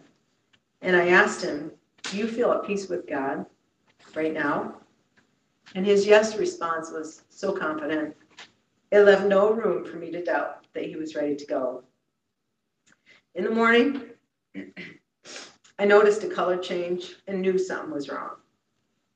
[0.82, 1.72] And I asked him,
[2.04, 3.46] Do you feel at peace with God
[4.16, 4.76] right now?
[5.76, 8.16] And his yes response was so confident.
[8.92, 11.84] It left no room for me to doubt that he was ready to go.
[13.34, 14.10] In the morning,
[15.80, 18.36] I noticed a color change and knew something was wrong.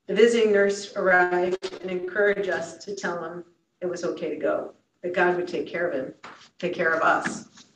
[0.06, 3.44] The visiting nurse arrived and encouraged us to tell him
[3.82, 6.14] it was okay to go, that God would take care of him,
[6.58, 7.66] take care of us.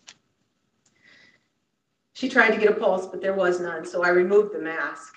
[2.15, 5.15] She tried to get a pulse, but there was none, so I removed the mask.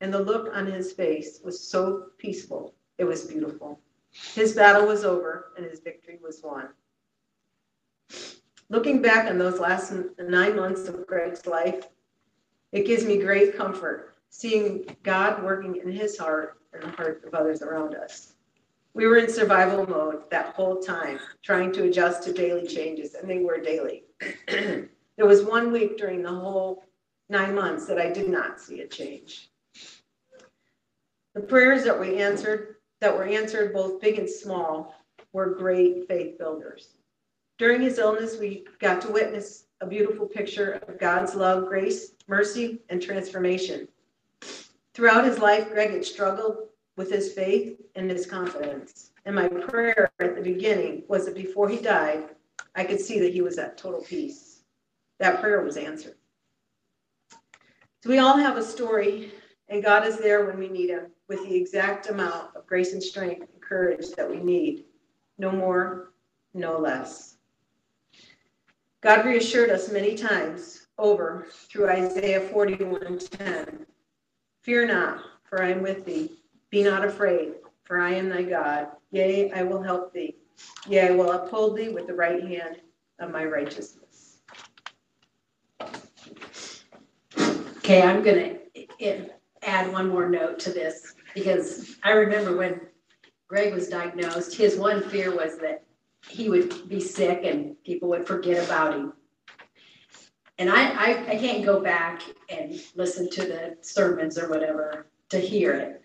[0.00, 3.80] And the look on his face was so peaceful, it was beautiful.
[4.34, 6.68] His battle was over and his victory was won.
[8.70, 11.86] Looking back on those last nine months of Greg's life,
[12.72, 17.34] it gives me great comfort seeing God working in his heart and the heart of
[17.34, 18.32] others around us.
[18.92, 23.30] We were in survival mode that whole time, trying to adjust to daily changes, and
[23.30, 24.02] they were daily.
[24.48, 26.84] there was one week during the whole
[27.28, 29.50] nine months that I did not see a change.
[31.34, 34.96] The prayers that we answered, that were answered both big and small,
[35.32, 36.88] were great faith builders.
[37.56, 42.80] During his illness, we got to witness a beautiful picture of God's love, grace, mercy,
[42.88, 43.86] and transformation.
[44.92, 49.10] Throughout his life, Greg had struggled with his faith and his confidence.
[49.24, 52.30] And my prayer at the beginning was that before he died,
[52.74, 54.62] I could see that he was at total peace.
[55.20, 56.16] That prayer was answered.
[58.02, 59.32] So we all have a story,
[59.68, 63.02] and God is there when we need him with the exact amount of grace and
[63.02, 64.84] strength and courage that we need.
[65.38, 66.12] No more,
[66.52, 67.33] no less.
[69.04, 73.84] God reassured us many times over through Isaiah 41:10.
[74.62, 76.32] Fear not, for I am with thee.
[76.70, 77.52] Be not afraid,
[77.84, 78.88] for I am thy God.
[79.10, 80.36] Yea, I will help thee.
[80.88, 82.80] Yea, I will uphold thee with the right hand
[83.18, 84.40] of my righteousness.
[87.76, 88.56] Okay, I'm gonna
[89.64, 92.80] add one more note to this, because I remember when
[93.48, 95.83] Greg was diagnosed, his one fear was that
[96.28, 99.12] he would be sick and people would forget about him.
[100.58, 105.38] And I, I, I can't go back and listen to the sermons or whatever to
[105.38, 106.02] hear it.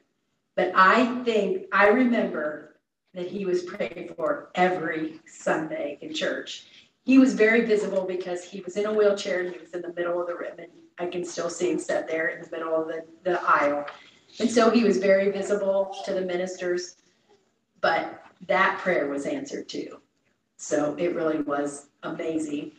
[0.55, 2.79] But I think, I remember
[3.13, 6.65] that he was prayed for every Sunday in church.
[7.03, 9.93] He was very visible because he was in a wheelchair and he was in the
[9.93, 10.67] middle of the ribbon.
[10.97, 13.85] I can still see him set there in the middle of the, the aisle.
[14.39, 16.97] And so he was very visible to the ministers,
[17.81, 19.99] but that prayer was answered too.
[20.61, 22.73] So it really was amazing.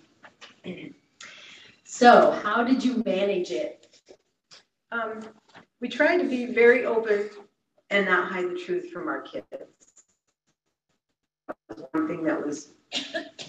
[1.85, 3.87] So, how did you manage it?
[4.93, 5.21] Um,
[5.81, 7.31] we tried to be very open
[7.88, 9.47] and not hide the truth from our kids.
[11.49, 12.73] That was one thing that was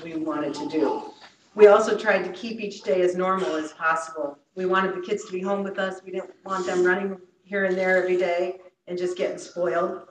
[0.01, 1.11] we wanted to do.
[1.53, 4.39] We also tried to keep each day as normal as possible.
[4.55, 6.01] We wanted the kids to be home with us.
[6.05, 10.07] We didn't want them running here and there every day and just getting spoiled.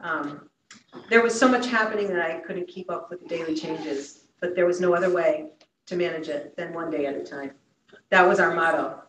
[0.00, 0.47] Um,
[1.08, 4.54] there was so much happening that I couldn't keep up with the daily changes, but
[4.54, 5.50] there was no other way
[5.86, 7.52] to manage it than one day at a time.
[8.10, 9.02] That was our motto.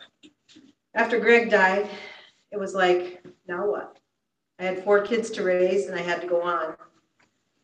[0.93, 1.89] After Greg died,
[2.51, 3.97] it was like, now what?
[4.59, 6.75] I had four kids to raise and I had to go on.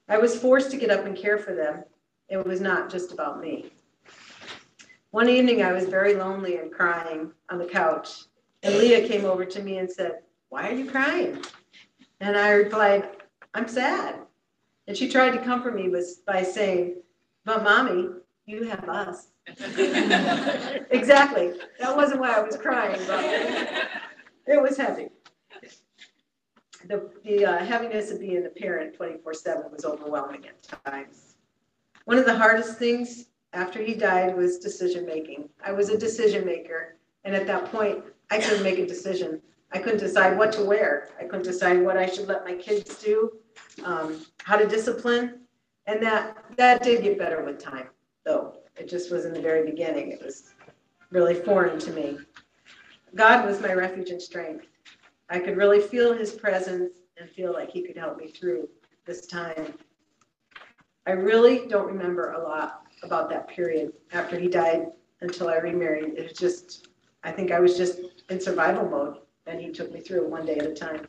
[0.08, 1.84] I was forced to get up and care for them.
[2.30, 3.72] It was not just about me.
[5.12, 8.26] One evening, I was very lonely and crying on the couch,
[8.64, 11.42] and Leah came over to me and said, Why are you crying?
[12.20, 13.08] And I replied,
[13.56, 14.16] I'm sad.
[14.88, 16.98] And she tried to comfort me was by saying,
[17.46, 18.10] But mommy,
[18.46, 19.30] you have us.
[19.48, 21.54] exactly.
[21.80, 23.24] That wasn't why I was crying, but
[24.46, 25.08] it was heavy.
[26.88, 31.36] The, the uh, heaviness of being a parent 24 7 was overwhelming at times.
[32.04, 35.50] One of the hardest things after he died was decision making.
[35.64, 39.42] I was a decision maker, and at that point, I couldn't make a decision.
[39.72, 41.10] I couldn't decide what to wear.
[41.20, 43.32] I couldn't decide what I should let my kids do,
[43.84, 45.42] um, how to discipline,
[45.88, 47.88] and that that did get better with time,
[48.24, 48.58] though.
[48.78, 50.12] It just was in the very beginning.
[50.12, 50.54] It was
[51.12, 52.18] really foreign to me.
[53.16, 54.68] God was my refuge and strength.
[55.30, 58.68] I could really feel his presence and feel like he could help me through
[59.06, 59.74] this time.
[61.08, 64.88] I really don't remember a lot about that period after he died
[65.22, 66.16] until I remarried.
[66.18, 66.90] It was just,
[67.24, 70.58] I think I was just in survival mode and he took me through one day
[70.58, 71.08] at a time.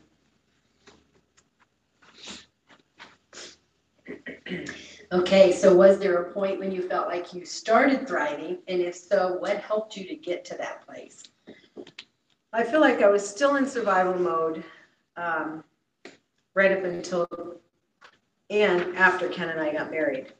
[5.12, 8.59] Okay, so was there a point when you felt like you started thriving?
[8.66, 11.23] And if so, what helped you to get to that place?
[12.53, 14.64] I feel like I was still in survival mode
[15.16, 15.62] um,
[16.55, 17.28] right up until
[18.51, 20.33] and after Ken and I got married.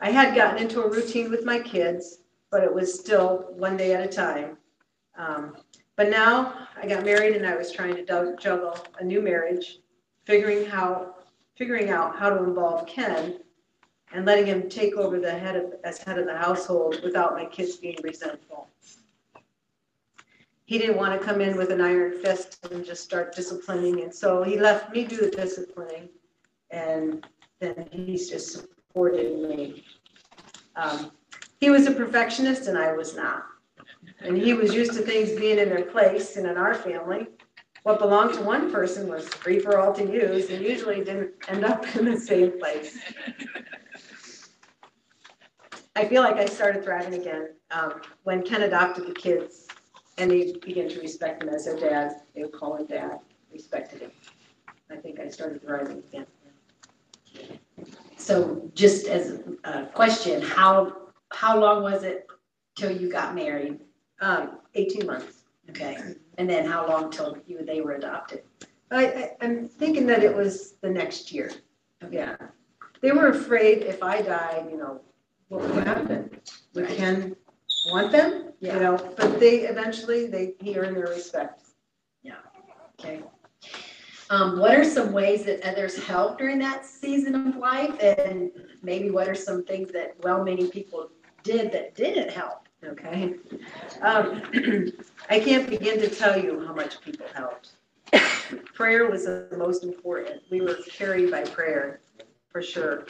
[0.00, 2.18] I had gotten into a routine with my kids,
[2.50, 4.56] but it was still one day at a time.
[5.16, 5.56] Um,
[5.96, 9.78] but now I got married and I was trying to juggle a new marriage,
[10.24, 11.14] figuring how
[11.56, 13.38] figuring out how to involve Ken
[14.12, 17.44] and letting him take over the head of as head of the household without my
[17.44, 18.68] kids being resentful
[20.72, 24.00] he didn't want to come in with an iron fist and just start disciplining.
[24.00, 26.08] And so he left me do the disciplining.
[26.70, 27.26] And
[27.60, 29.84] then he's just supported me.
[30.76, 31.12] Um,
[31.60, 33.44] he was a perfectionist and I was not.
[34.20, 36.36] And he was used to things being in their place.
[36.36, 37.26] And in our family,
[37.82, 41.66] what belonged to one person was free for all to use and usually didn't end
[41.66, 42.98] up in the same place.
[45.94, 49.66] I feel like I started thriving again um, when Ken adopted the kids
[50.18, 52.22] and they began to respect him as their dad.
[52.34, 53.18] They would call him dad,
[53.52, 54.10] respected him.
[54.90, 56.26] I think I started thriving again.
[58.16, 60.96] So just as a question, how,
[61.32, 62.26] how long was it
[62.76, 63.80] till you got married?
[64.20, 65.38] Um, 18 months.
[65.70, 65.96] Okay,
[66.38, 68.42] and then how long till you, they were adopted?
[68.90, 71.50] I, I, I'm thinking that it was the next year.
[72.10, 72.36] Yeah.
[73.00, 75.00] They were afraid if I died, you know,
[75.52, 76.30] what would happen?
[76.74, 76.86] We.
[76.86, 77.36] Ken
[77.90, 78.52] want them?
[78.60, 81.62] You know, but they eventually, they, he earned their respect.
[82.22, 82.36] Yeah.
[82.98, 83.22] Okay.
[84.30, 87.94] Um, what are some ways that others help during that season of life?
[88.00, 88.50] And
[88.82, 91.10] maybe what are some things that well-meaning people
[91.42, 92.68] did that didn't help?
[92.84, 93.34] Okay.
[94.00, 94.42] Um,
[95.28, 97.72] I can't begin to tell you how much people helped.
[98.74, 100.42] Prayer was the most important.
[100.50, 102.00] We were carried by prayer,
[102.48, 103.06] for sure.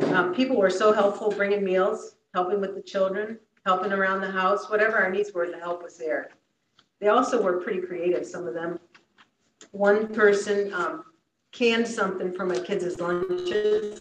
[0.00, 4.70] Um, people were so helpful bringing meals, helping with the children, helping around the house,
[4.70, 6.30] whatever our needs were, the help was there.
[7.00, 8.78] They also were pretty creative, some of them.
[9.72, 11.04] One person um,
[11.52, 14.00] canned something for my kids' lunches,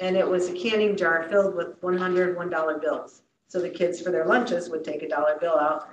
[0.00, 3.22] and it was a canning jar filled with $101 bills.
[3.48, 5.90] So the kids for their lunches would take a dollar bill out,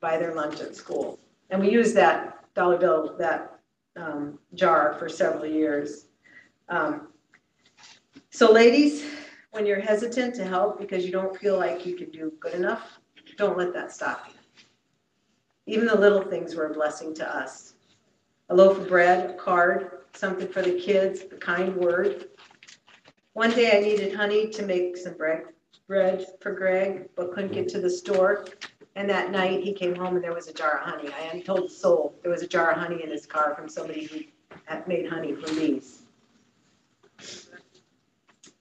[0.00, 1.18] buy their lunch at school.
[1.50, 3.58] And we used that dollar bill, that
[3.96, 6.06] um, jar for several years.
[6.68, 7.08] Um,
[8.34, 9.04] So ladies,
[9.52, 12.98] when you're hesitant to help because you don't feel like you can do good enough,
[13.36, 14.34] don't let that stop you.
[15.66, 17.74] Even the little things were a blessing to us.
[18.48, 22.30] A loaf of bread, a card, something for the kids, a kind word.
[23.34, 25.44] One day I needed honey to make some bread,
[25.86, 28.46] bread for Greg, but couldn't get to the store.
[28.96, 31.06] And that night he came home and there was a jar of honey.
[31.06, 33.68] I hadn't told a soul there was a jar of honey in his car from
[33.68, 34.22] somebody who
[34.64, 36.03] had made honey from bees.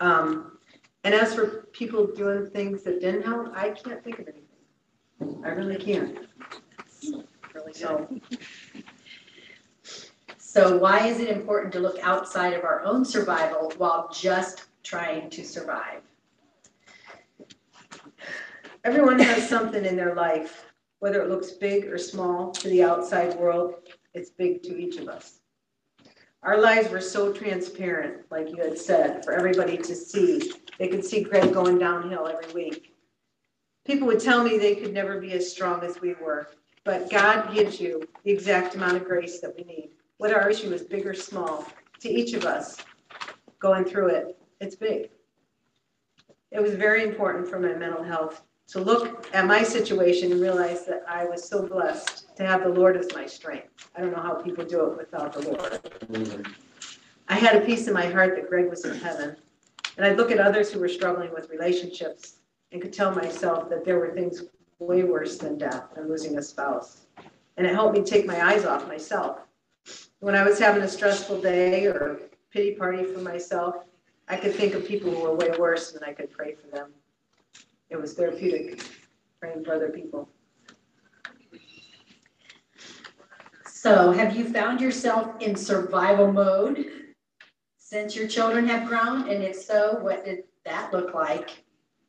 [0.04, 0.58] Um,
[1.06, 5.44] and as for people doing things that didn't help, I can't think of anything.
[5.46, 6.20] I really can't.
[7.54, 8.10] Really So,
[10.38, 15.30] So why is it important to look outside of our own survival while just trying
[15.30, 16.02] to survive?
[18.84, 20.66] everyone has something in their life,
[21.00, 23.76] whether it looks big or small to the outside world,
[24.14, 25.40] it's big to each of us.
[26.44, 30.52] Our lives were so transparent, like you had said, for everybody to see.
[30.78, 32.94] They could see Greg going downhill every week.
[33.86, 36.50] People would tell me they could never be as strong as we were,
[36.84, 39.92] but God gives you the exact amount of grace that we need.
[40.18, 41.66] Whether our issue is big or small,
[42.02, 42.78] to each of us
[43.60, 45.12] going through it, it's big.
[46.52, 50.86] It was very important for my mental health to look at my situation and realize
[50.86, 53.90] that I was so blessed to have the Lord as my strength.
[53.96, 56.48] I don't know how people do it without the Lord.
[57.28, 59.36] I had a peace in my heart that Greg was in heaven.
[59.98, 62.38] And I'd look at others who were struggling with relationships
[62.72, 64.44] and could tell myself that there were things
[64.80, 67.06] way worse than death and losing a spouse.
[67.58, 69.40] And it helped me take my eyes off myself.
[70.20, 72.20] When I was having a stressful day or
[72.52, 73.76] pity party for myself,
[74.28, 76.92] I could think of people who were way worse and I could pray for them.
[77.90, 78.84] It was therapeutic,
[79.40, 80.30] praying for other people.
[83.84, 86.86] So have you found yourself in survival mode
[87.78, 89.28] since your children have grown?
[89.28, 91.66] And if so, what did that look like?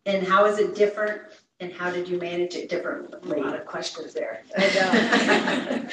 [0.06, 1.22] And how is it different?
[1.58, 3.40] And how did you manage it differently?
[3.40, 4.44] A lot of questions there.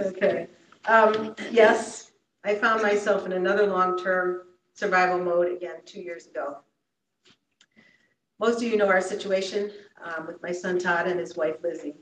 [0.00, 0.48] Okay.
[0.88, 2.10] Um, Yes,
[2.42, 4.40] I found myself in another long-term
[4.74, 6.56] survival mode again two years ago.
[8.40, 9.70] Most of you know our situation
[10.02, 11.94] um, with my son Todd and his wife Lizzie.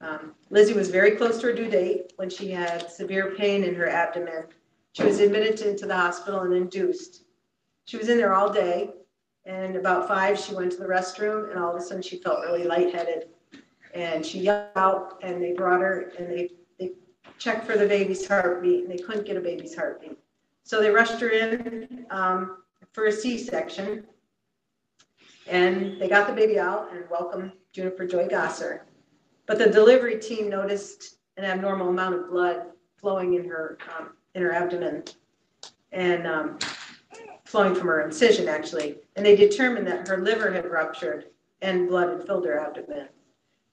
[0.00, 3.74] Um, Lizzie was very close to her due date when she had severe pain in
[3.74, 4.44] her abdomen.
[4.92, 7.24] She was admitted into the hospital and induced.
[7.84, 8.90] She was in there all day,
[9.44, 12.40] and about five, she went to the restroom, and all of a sudden, she felt
[12.40, 13.28] really lightheaded.
[13.94, 16.92] And she yelled out, and they brought her, and they, they
[17.38, 20.18] checked for the baby's heartbeat, and they couldn't get a baby's heartbeat.
[20.62, 22.58] So they rushed her in um,
[22.92, 24.06] for a C-section,
[25.46, 28.86] and they got the baby out and welcomed Juniper Joy Gosser.
[29.50, 32.66] But the delivery team noticed an abnormal amount of blood
[33.00, 35.02] flowing in her, um, in her abdomen
[35.90, 36.58] and um,
[37.44, 38.98] flowing from her incision, actually.
[39.16, 41.30] And they determined that her liver had ruptured
[41.62, 43.08] and blood had filled her abdomen.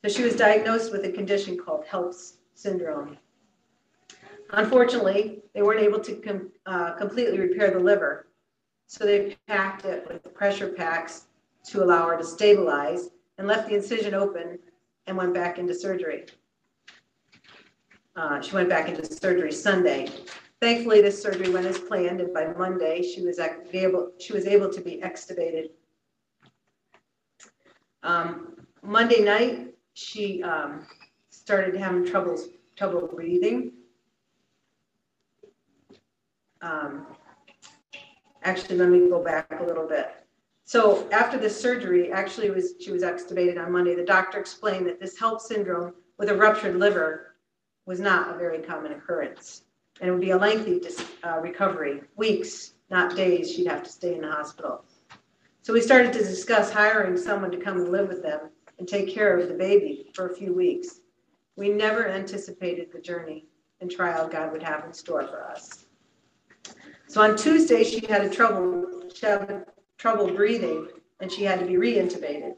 [0.03, 3.15] So she was diagnosed with a condition called HELPS syndrome.
[4.53, 8.25] Unfortunately, they weren't able to com- uh, completely repair the liver.
[8.88, 11.25] So they packed it with pressure packs
[11.65, 14.57] to allow her to stabilize and left the incision open
[15.07, 16.25] and went back into surgery.
[18.15, 20.09] Uh, she went back into surgery Sunday.
[20.61, 24.69] Thankfully, this surgery went as planned, and by Monday, she was able, she was able
[24.71, 25.69] to be extubated
[28.03, 30.87] Um, Monday night, she um,
[31.29, 32.47] started having troubles,
[32.77, 33.73] trouble breathing.
[36.61, 37.07] Um,
[38.43, 40.07] actually, let me go back a little bit.
[40.68, 43.95] So after the surgery, actually, was she was extubated on Monday.
[43.95, 47.38] The doctor explained that this HELLP syndrome with a ruptured liver
[47.86, 49.63] was not a very common occurrence,
[50.01, 53.49] and it would be a lengthy dis, uh, recovery, weeks, not days.
[53.49, 54.84] She'd have to stay in the hospital.
[55.61, 59.07] So we started to discuss hiring someone to come and live with them and take
[59.07, 60.99] care of the baby for a few weeks.
[61.55, 63.45] We never anticipated the journey
[63.80, 65.86] and trial God would have in store for us.
[67.07, 69.65] So on Tuesday, she had a trouble, she had
[69.97, 70.87] trouble breathing
[71.19, 72.55] and she had to be reintubated.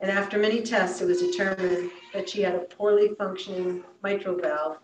[0.00, 4.78] And after many tests, it was determined that she had a poorly functioning mitral valve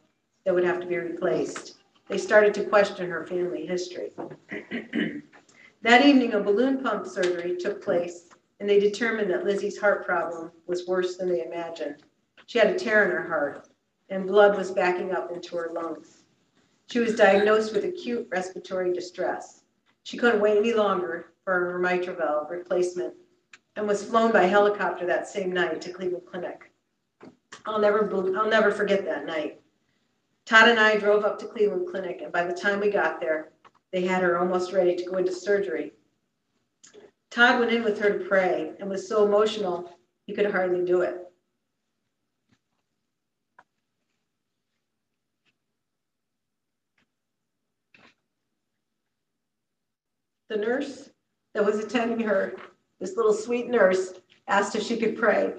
[0.44, 1.76] that would have to be replaced.
[2.08, 4.10] They started to question her family history.
[5.82, 10.50] that evening, a balloon pump surgery took place, and they determined that Lizzie's heart problem
[10.66, 12.02] was worse than they imagined.
[12.46, 13.68] She had a tear in her heart,
[14.08, 16.24] and blood was backing up into her lungs.
[16.86, 19.62] She was diagnosed with acute respiratory distress.
[20.02, 23.14] She couldn't wait any longer for mitral valve replacement
[23.76, 26.72] and was flown by helicopter that same night to Cleveland Clinic.
[27.66, 29.60] I'll never, I'll never forget that night.
[30.44, 33.52] Todd and I drove up to Cleveland Clinic, and by the time we got there,
[33.92, 35.92] they had her almost ready to go into surgery.
[37.30, 39.90] Todd went in with her to pray and was so emotional
[40.26, 41.18] he could hardly do it.
[50.48, 51.08] The nurse
[51.54, 52.54] that was attending her,
[52.98, 54.14] this little sweet nurse,
[54.48, 55.54] asked if she could pray.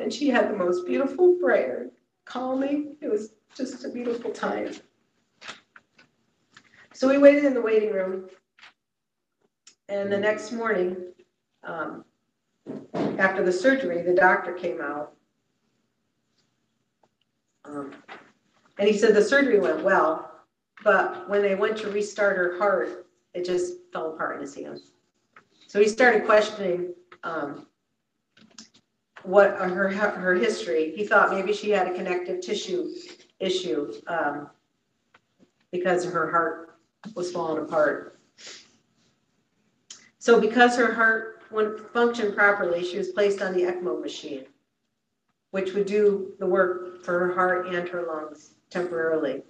[0.00, 1.90] And she had the most beautiful prayer,
[2.24, 2.96] calming.
[3.00, 4.74] It was just a beautiful time.
[6.92, 8.28] So we waited in the waiting room.
[9.88, 10.96] And the next morning,
[11.62, 12.04] um,
[12.94, 15.12] after the surgery, the doctor came out.
[17.66, 17.92] Um,
[18.78, 20.30] and he said the surgery went well,
[20.82, 24.93] but when they went to restart her heart, it just fell apart in his hands.
[25.74, 26.94] So he started questioning
[27.24, 27.66] um,
[29.24, 30.92] what her her history.
[30.94, 32.90] He thought maybe she had a connective tissue
[33.40, 34.50] issue um,
[35.72, 36.78] because her heart
[37.16, 38.20] was falling apart.
[40.20, 44.44] So because her heart wouldn't function properly, she was placed on the ECMO machine,
[45.50, 49.42] which would do the work for her heart and her lungs temporarily.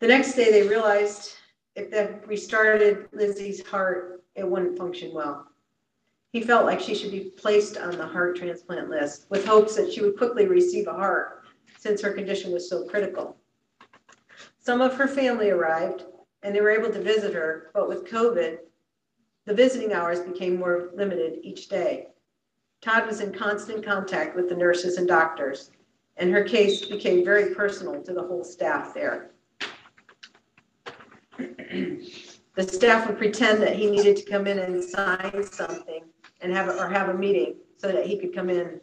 [0.00, 1.36] The next day, they realized
[1.74, 5.46] if they restarted Lizzie's heart, it wouldn't function well.
[6.32, 9.92] He felt like she should be placed on the heart transplant list with hopes that
[9.92, 11.44] she would quickly receive a heart
[11.78, 13.36] since her condition was so critical.
[14.58, 16.04] Some of her family arrived
[16.42, 18.58] and they were able to visit her, but with COVID,
[19.46, 22.08] the visiting hours became more limited each day.
[22.82, 25.70] Todd was in constant contact with the nurses and doctors,
[26.16, 29.30] and her case became very personal to the whole staff there.
[32.54, 36.04] the staff would pretend that he needed to come in and sign something
[36.40, 38.80] and have or have a meeting so that he could come in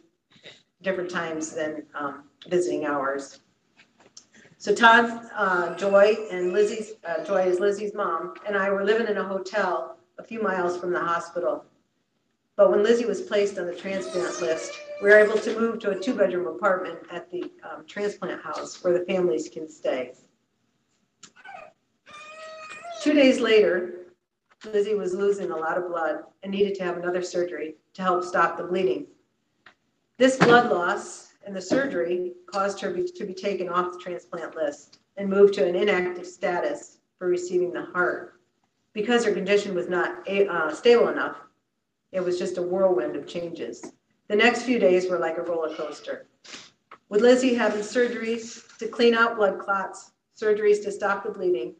[0.82, 3.40] different times than um, visiting hours.
[4.58, 9.08] So Todd, uh, Joy, and Lizzie's uh, Joy is Lizzie's mom, and I were living
[9.08, 11.64] in a hotel a few miles from the hospital.
[12.56, 15.90] But when Lizzie was placed on the transplant list, we were able to move to
[15.90, 20.12] a two-bedroom apartment at the um, transplant house where the families can stay.
[23.02, 24.12] Two days later,
[24.64, 28.22] Lizzie was losing a lot of blood and needed to have another surgery to help
[28.22, 29.08] stop the bleeding.
[30.18, 35.00] This blood loss and the surgery caused her to be taken off the transplant list
[35.16, 38.34] and moved to an inactive status for receiving the heart.
[38.92, 41.38] Because her condition was not uh, stable enough,
[42.12, 43.84] it was just a whirlwind of changes.
[44.28, 46.28] The next few days were like a roller coaster.
[47.08, 51.74] With Lizzie having surgeries to clean out blood clots, surgeries to stop the bleeding,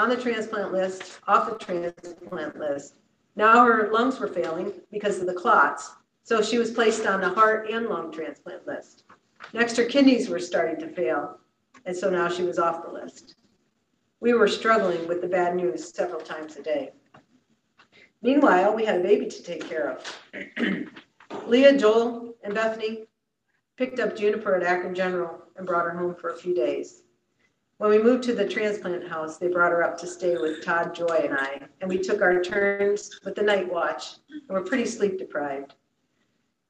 [0.00, 2.94] on the transplant list, off the transplant list.
[3.36, 5.92] Now her lungs were failing because of the clots,
[6.22, 9.04] so she was placed on the heart and lung transplant list.
[9.52, 11.38] Next, her kidneys were starting to fail,
[11.84, 13.34] and so now she was off the list.
[14.20, 16.92] We were struggling with the bad news several times a day.
[18.22, 20.86] Meanwhile, we had a baby to take care of.
[21.46, 23.04] Leah, Joel, and Bethany
[23.76, 27.02] picked up Juniper at Akron General and brought her home for a few days.
[27.80, 30.94] When we moved to the transplant house, they brought her up to stay with Todd,
[30.94, 34.84] Joy, and I, and we took our turns with the night watch and were pretty
[34.84, 35.72] sleep deprived.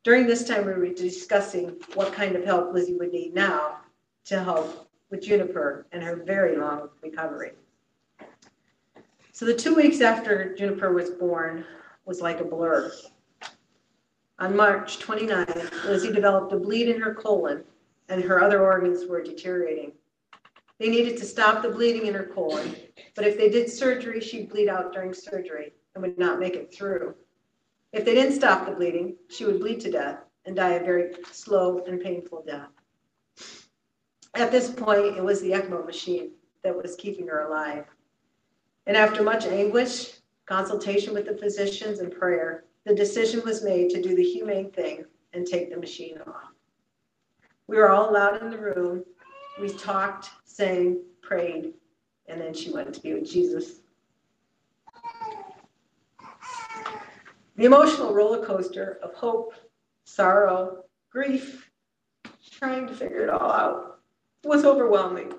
[0.04, 3.78] During this time, we were discussing what kind of help Lizzie would need now
[4.26, 7.54] to help with Juniper and her very long recovery.
[9.32, 11.64] So the two weeks after Juniper was born
[12.04, 12.92] was like a blur.
[14.38, 17.64] On March 29th, Lizzie developed a bleed in her colon
[18.08, 19.90] and her other organs were deteriorating.
[20.80, 22.74] They needed to stop the bleeding in her colon,
[23.14, 26.74] but if they did surgery, she'd bleed out during surgery and would not make it
[26.74, 27.14] through.
[27.92, 31.12] If they didn't stop the bleeding, she would bleed to death and die a very
[31.32, 32.70] slow and painful death.
[34.34, 36.30] At this point, it was the ECMO machine
[36.64, 37.84] that was keeping her alive.
[38.86, 40.14] And after much anguish,
[40.46, 45.04] consultation with the physicians, and prayer, the decision was made to do the humane thing
[45.34, 46.54] and take the machine off.
[47.66, 49.04] We were all allowed in the room.
[49.60, 51.74] We talked, sang, prayed,
[52.26, 53.80] and then she went to be with Jesus.
[57.56, 59.52] The emotional roller coaster of hope,
[60.04, 61.70] sorrow, grief,
[62.50, 64.00] trying to figure it all out
[64.44, 65.34] was overwhelming.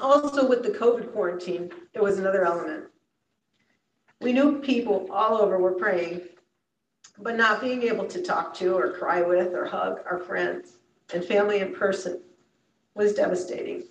[0.00, 2.86] Also, with the COVID quarantine, there was another element.
[4.20, 6.22] We knew people all over were praying,
[7.18, 10.78] but not being able to talk to or cry with or hug our friends
[11.14, 12.20] and family in person
[12.98, 13.84] was devastating.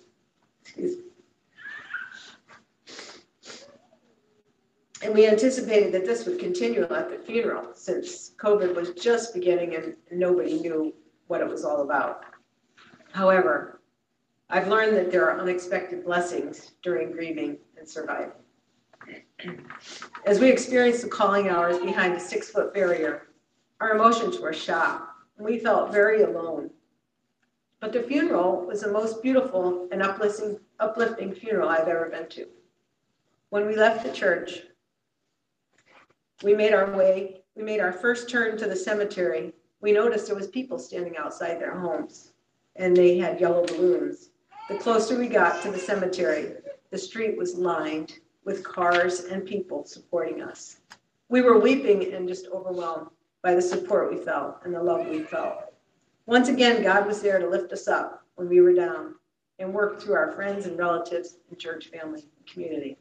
[5.00, 9.74] And we anticipated that this would continue at the funeral since COVID was just beginning
[9.76, 10.94] and nobody knew
[11.28, 12.24] what it was all about.
[13.12, 13.80] However,
[14.50, 18.32] I've learned that there are unexpected blessings during grieving and surviving.
[20.26, 23.28] As we experienced the calling hours behind a six foot barrier,
[23.80, 26.70] our emotions were shot and we felt very alone.
[27.80, 32.46] But the funeral was the most beautiful and uplifting, uplifting funeral I've ever been to.
[33.50, 34.62] When we left the church,
[36.42, 39.52] we made our way, we made our first turn to the cemetery.
[39.80, 42.32] We noticed there was people standing outside their homes
[42.76, 44.30] and they had yellow balloons.
[44.68, 46.54] The closer we got to the cemetery,
[46.90, 50.78] the street was lined with cars and people supporting us.
[51.28, 53.08] We were weeping and just overwhelmed
[53.42, 55.67] by the support we felt and the love we felt.
[56.28, 59.14] Once again, God was there to lift us up when we were down
[59.58, 62.98] and work through our friends and relatives and church family and community.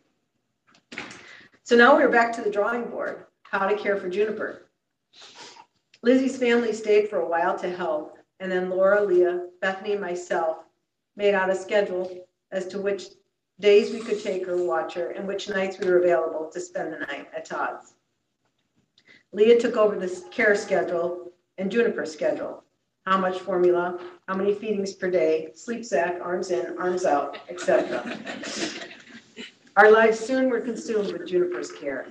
[1.63, 4.69] So now we're back to the drawing board how to care for Juniper.
[6.03, 10.59] Lizzie's family stayed for a while to help, and then Laura, Leah, Bethany, and myself
[11.17, 13.07] made out a schedule as to which
[13.59, 16.93] days we could take her watch her and which nights we were available to spend
[16.93, 17.95] the night at Todd's.
[19.33, 22.63] Leah took over the care schedule and Juniper's schedule.
[23.07, 23.97] How much formula,
[24.27, 28.03] how many feedings per day, sleep sack, arms in, arms out, etc.
[29.77, 32.09] Our lives soon were consumed with Juniper's care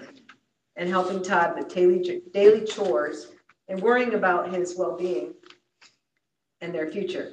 [0.76, 3.26] and helping Todd with daily, daily chores
[3.68, 5.34] and worrying about his well being
[6.62, 7.32] and their future,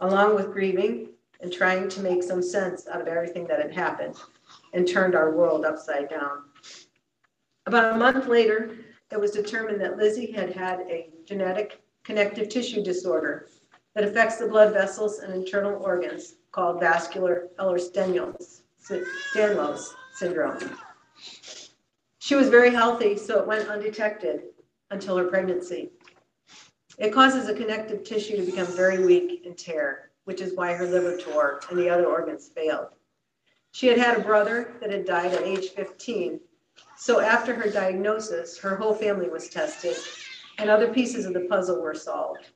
[0.00, 1.08] along with grieving
[1.40, 4.16] and trying to make some sense out of everything that had happened
[4.74, 6.42] and turned our world upside down.
[7.64, 8.76] About a month later,
[9.10, 13.48] it was determined that Lizzie had had a genetic connective tissue disorder
[13.94, 18.62] that affects the blood vessels and internal organs called vascular Ehlers-Danlos
[20.14, 20.78] syndrome.
[22.18, 24.42] She was very healthy, so it went undetected
[24.90, 25.90] until her pregnancy.
[26.98, 30.86] It causes a connective tissue to become very weak and tear, which is why her
[30.86, 32.88] liver tore and the other organs failed.
[33.72, 36.40] She had had a brother that had died at age 15.
[36.96, 39.96] So after her diagnosis, her whole family was tested
[40.58, 42.50] and other pieces of the puzzle were solved.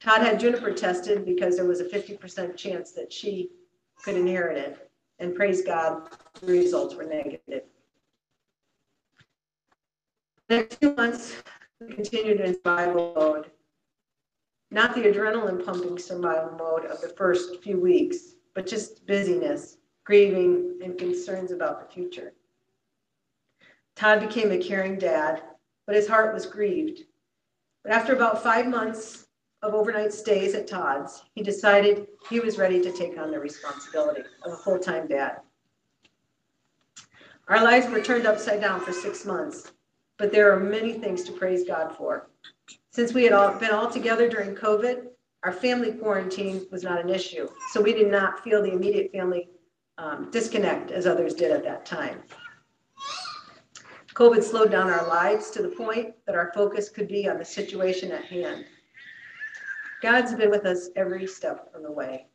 [0.00, 3.50] Todd had Juniper tested because there was a 50% chance that she
[4.02, 4.90] could inherit it.
[5.18, 6.10] And praise God,
[6.40, 7.62] the results were negative.
[10.48, 11.42] The next few months,
[11.80, 13.50] we continued in survival mode.
[14.70, 20.78] Not the adrenaline pumping survival mode of the first few weeks, but just busyness, grieving,
[20.82, 22.34] and concerns about the future.
[23.96, 25.42] Todd became a caring dad,
[25.86, 27.04] but his heart was grieved.
[27.84, 29.26] But after about five months
[29.62, 34.22] of overnight stays at Todd's, he decided he was ready to take on the responsibility
[34.44, 35.40] of a full time dad.
[37.48, 39.72] Our lives were turned upside down for six months,
[40.16, 42.30] but there are many things to praise God for.
[42.90, 45.08] Since we had all been all together during COVID,
[45.42, 47.48] our family quarantine was not an issue.
[47.72, 49.50] So we did not feel the immediate family
[49.98, 52.22] um, disconnect as others did at that time.
[54.14, 57.44] COVID slowed down our lives to the point that our focus could be on the
[57.44, 58.64] situation at hand.
[60.02, 62.26] God's been with us every step of the way.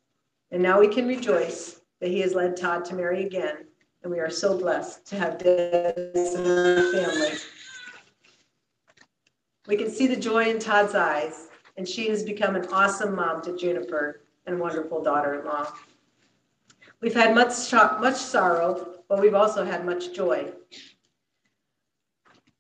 [0.52, 3.66] And now we can rejoice that He has led Todd to marry again.
[4.04, 7.38] And we are so blessed to have in our family
[9.70, 13.44] we can see the joy in Todd's eyes, and she has become an awesome mom
[13.44, 15.72] to Juniper and wonderful daughter-in-law.
[17.02, 20.52] We've had much, much sorrow, but we've also had much joy.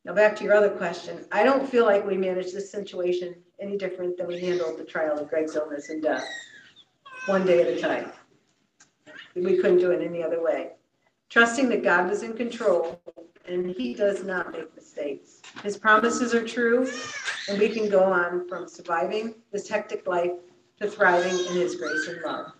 [0.06, 1.26] Now back to your other question.
[1.32, 5.18] I don't feel like we managed this situation any different than we handled the trial
[5.20, 6.26] of Greg's illness and death.
[7.26, 8.12] One day at a time.
[9.36, 10.72] We couldn't do it any other way.
[11.30, 13.00] Trusting that God was in control
[13.47, 15.41] and he does not make mistakes.
[15.64, 16.89] His promises are true
[17.50, 20.32] and we can go on from surviving this hectic life
[20.80, 22.54] to thriving in his grace and love.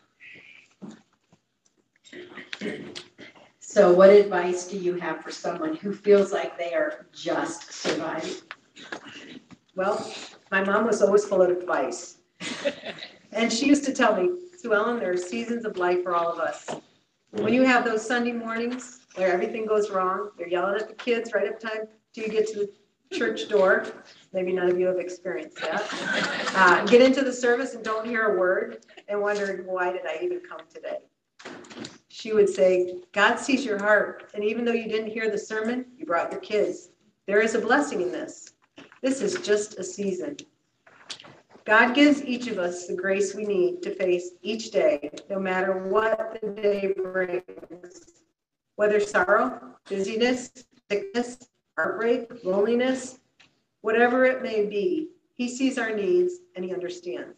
[3.72, 8.34] So what advice do you have for someone who feels like they are just surviving?
[9.76, 10.12] Well,
[10.50, 12.18] my mom was always full of advice.
[13.32, 16.34] And she used to tell me, Sue Ellen, there are seasons of life for all
[16.34, 16.68] of us.
[17.30, 21.32] When you have those Sunday mornings where everything goes wrong, you're yelling at the kids
[21.36, 22.68] right up time till you get to
[23.12, 23.86] the church door.
[24.34, 25.88] Maybe none of you have experienced that.
[26.56, 30.18] Uh, get into the service and don't hear a word and wondering, why did I
[30.24, 30.98] even come today?
[32.20, 34.30] She would say, God sees your heart.
[34.34, 36.90] And even though you didn't hear the sermon, you brought your kids.
[37.28, 38.56] There is a blessing in this.
[39.02, 40.36] This is just a season.
[41.64, 45.88] God gives each of us the grace we need to face each day, no matter
[45.88, 47.46] what the day brings.
[48.76, 50.52] Whether sorrow, busyness,
[50.92, 51.38] sickness,
[51.78, 53.20] heartbreak, loneliness,
[53.80, 57.38] whatever it may be, He sees our needs and He understands.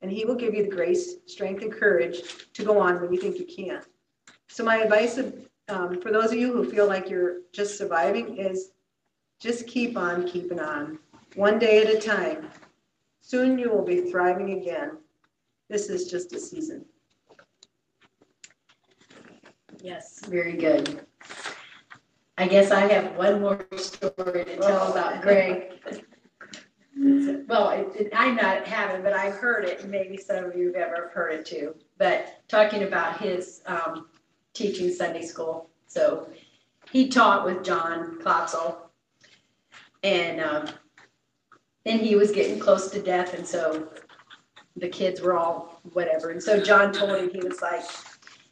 [0.00, 2.22] And He will give you the grace, strength, and courage
[2.54, 3.86] to go on when you think you can't.
[4.56, 5.20] So, my advice
[5.68, 8.70] um, for those of you who feel like you're just surviving is
[9.38, 10.98] just keep on keeping on,
[11.34, 12.48] one day at a time.
[13.20, 14.92] Soon you will be thriving again.
[15.68, 16.86] This is just a season.
[19.82, 21.02] Yes, very good.
[22.38, 25.72] I guess I have one more story to tell about Greg.
[27.46, 30.68] Well, it- it- I'm not having, but I've heard it, and maybe some of you
[30.68, 31.74] have ever heard it too.
[31.98, 34.06] But talking about his um,
[34.56, 35.70] teaching Sunday school.
[35.86, 36.28] So
[36.90, 38.76] he taught with John Klotzel.
[40.02, 40.68] And um,
[41.84, 43.88] then he was getting close to death, and so
[44.76, 46.30] the kids were all whatever.
[46.30, 47.82] And so John told him, he was like,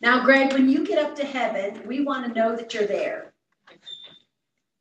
[0.01, 3.33] now, Greg, when you get up to heaven, we want to know that you're there.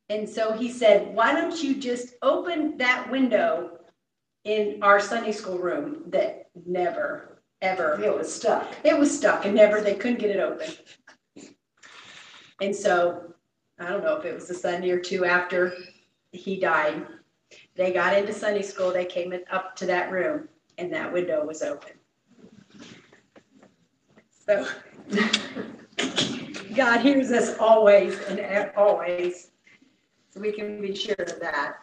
[0.09, 3.79] And so he said, why don't you just open that window
[4.43, 8.67] in our Sunday school room that never, ever, It was stuck.
[8.83, 10.67] it was stuck and never, they couldn't get it open.
[12.63, 13.33] And so,
[13.77, 15.73] I don't know if it was a Sunday or two after
[16.31, 17.05] he died,
[17.75, 20.47] they got into Sunday school, they came up to that room
[20.77, 21.91] and that window was open.
[24.29, 24.65] So
[26.73, 29.51] God hears us always and always.
[30.29, 31.79] So we can be sure of that.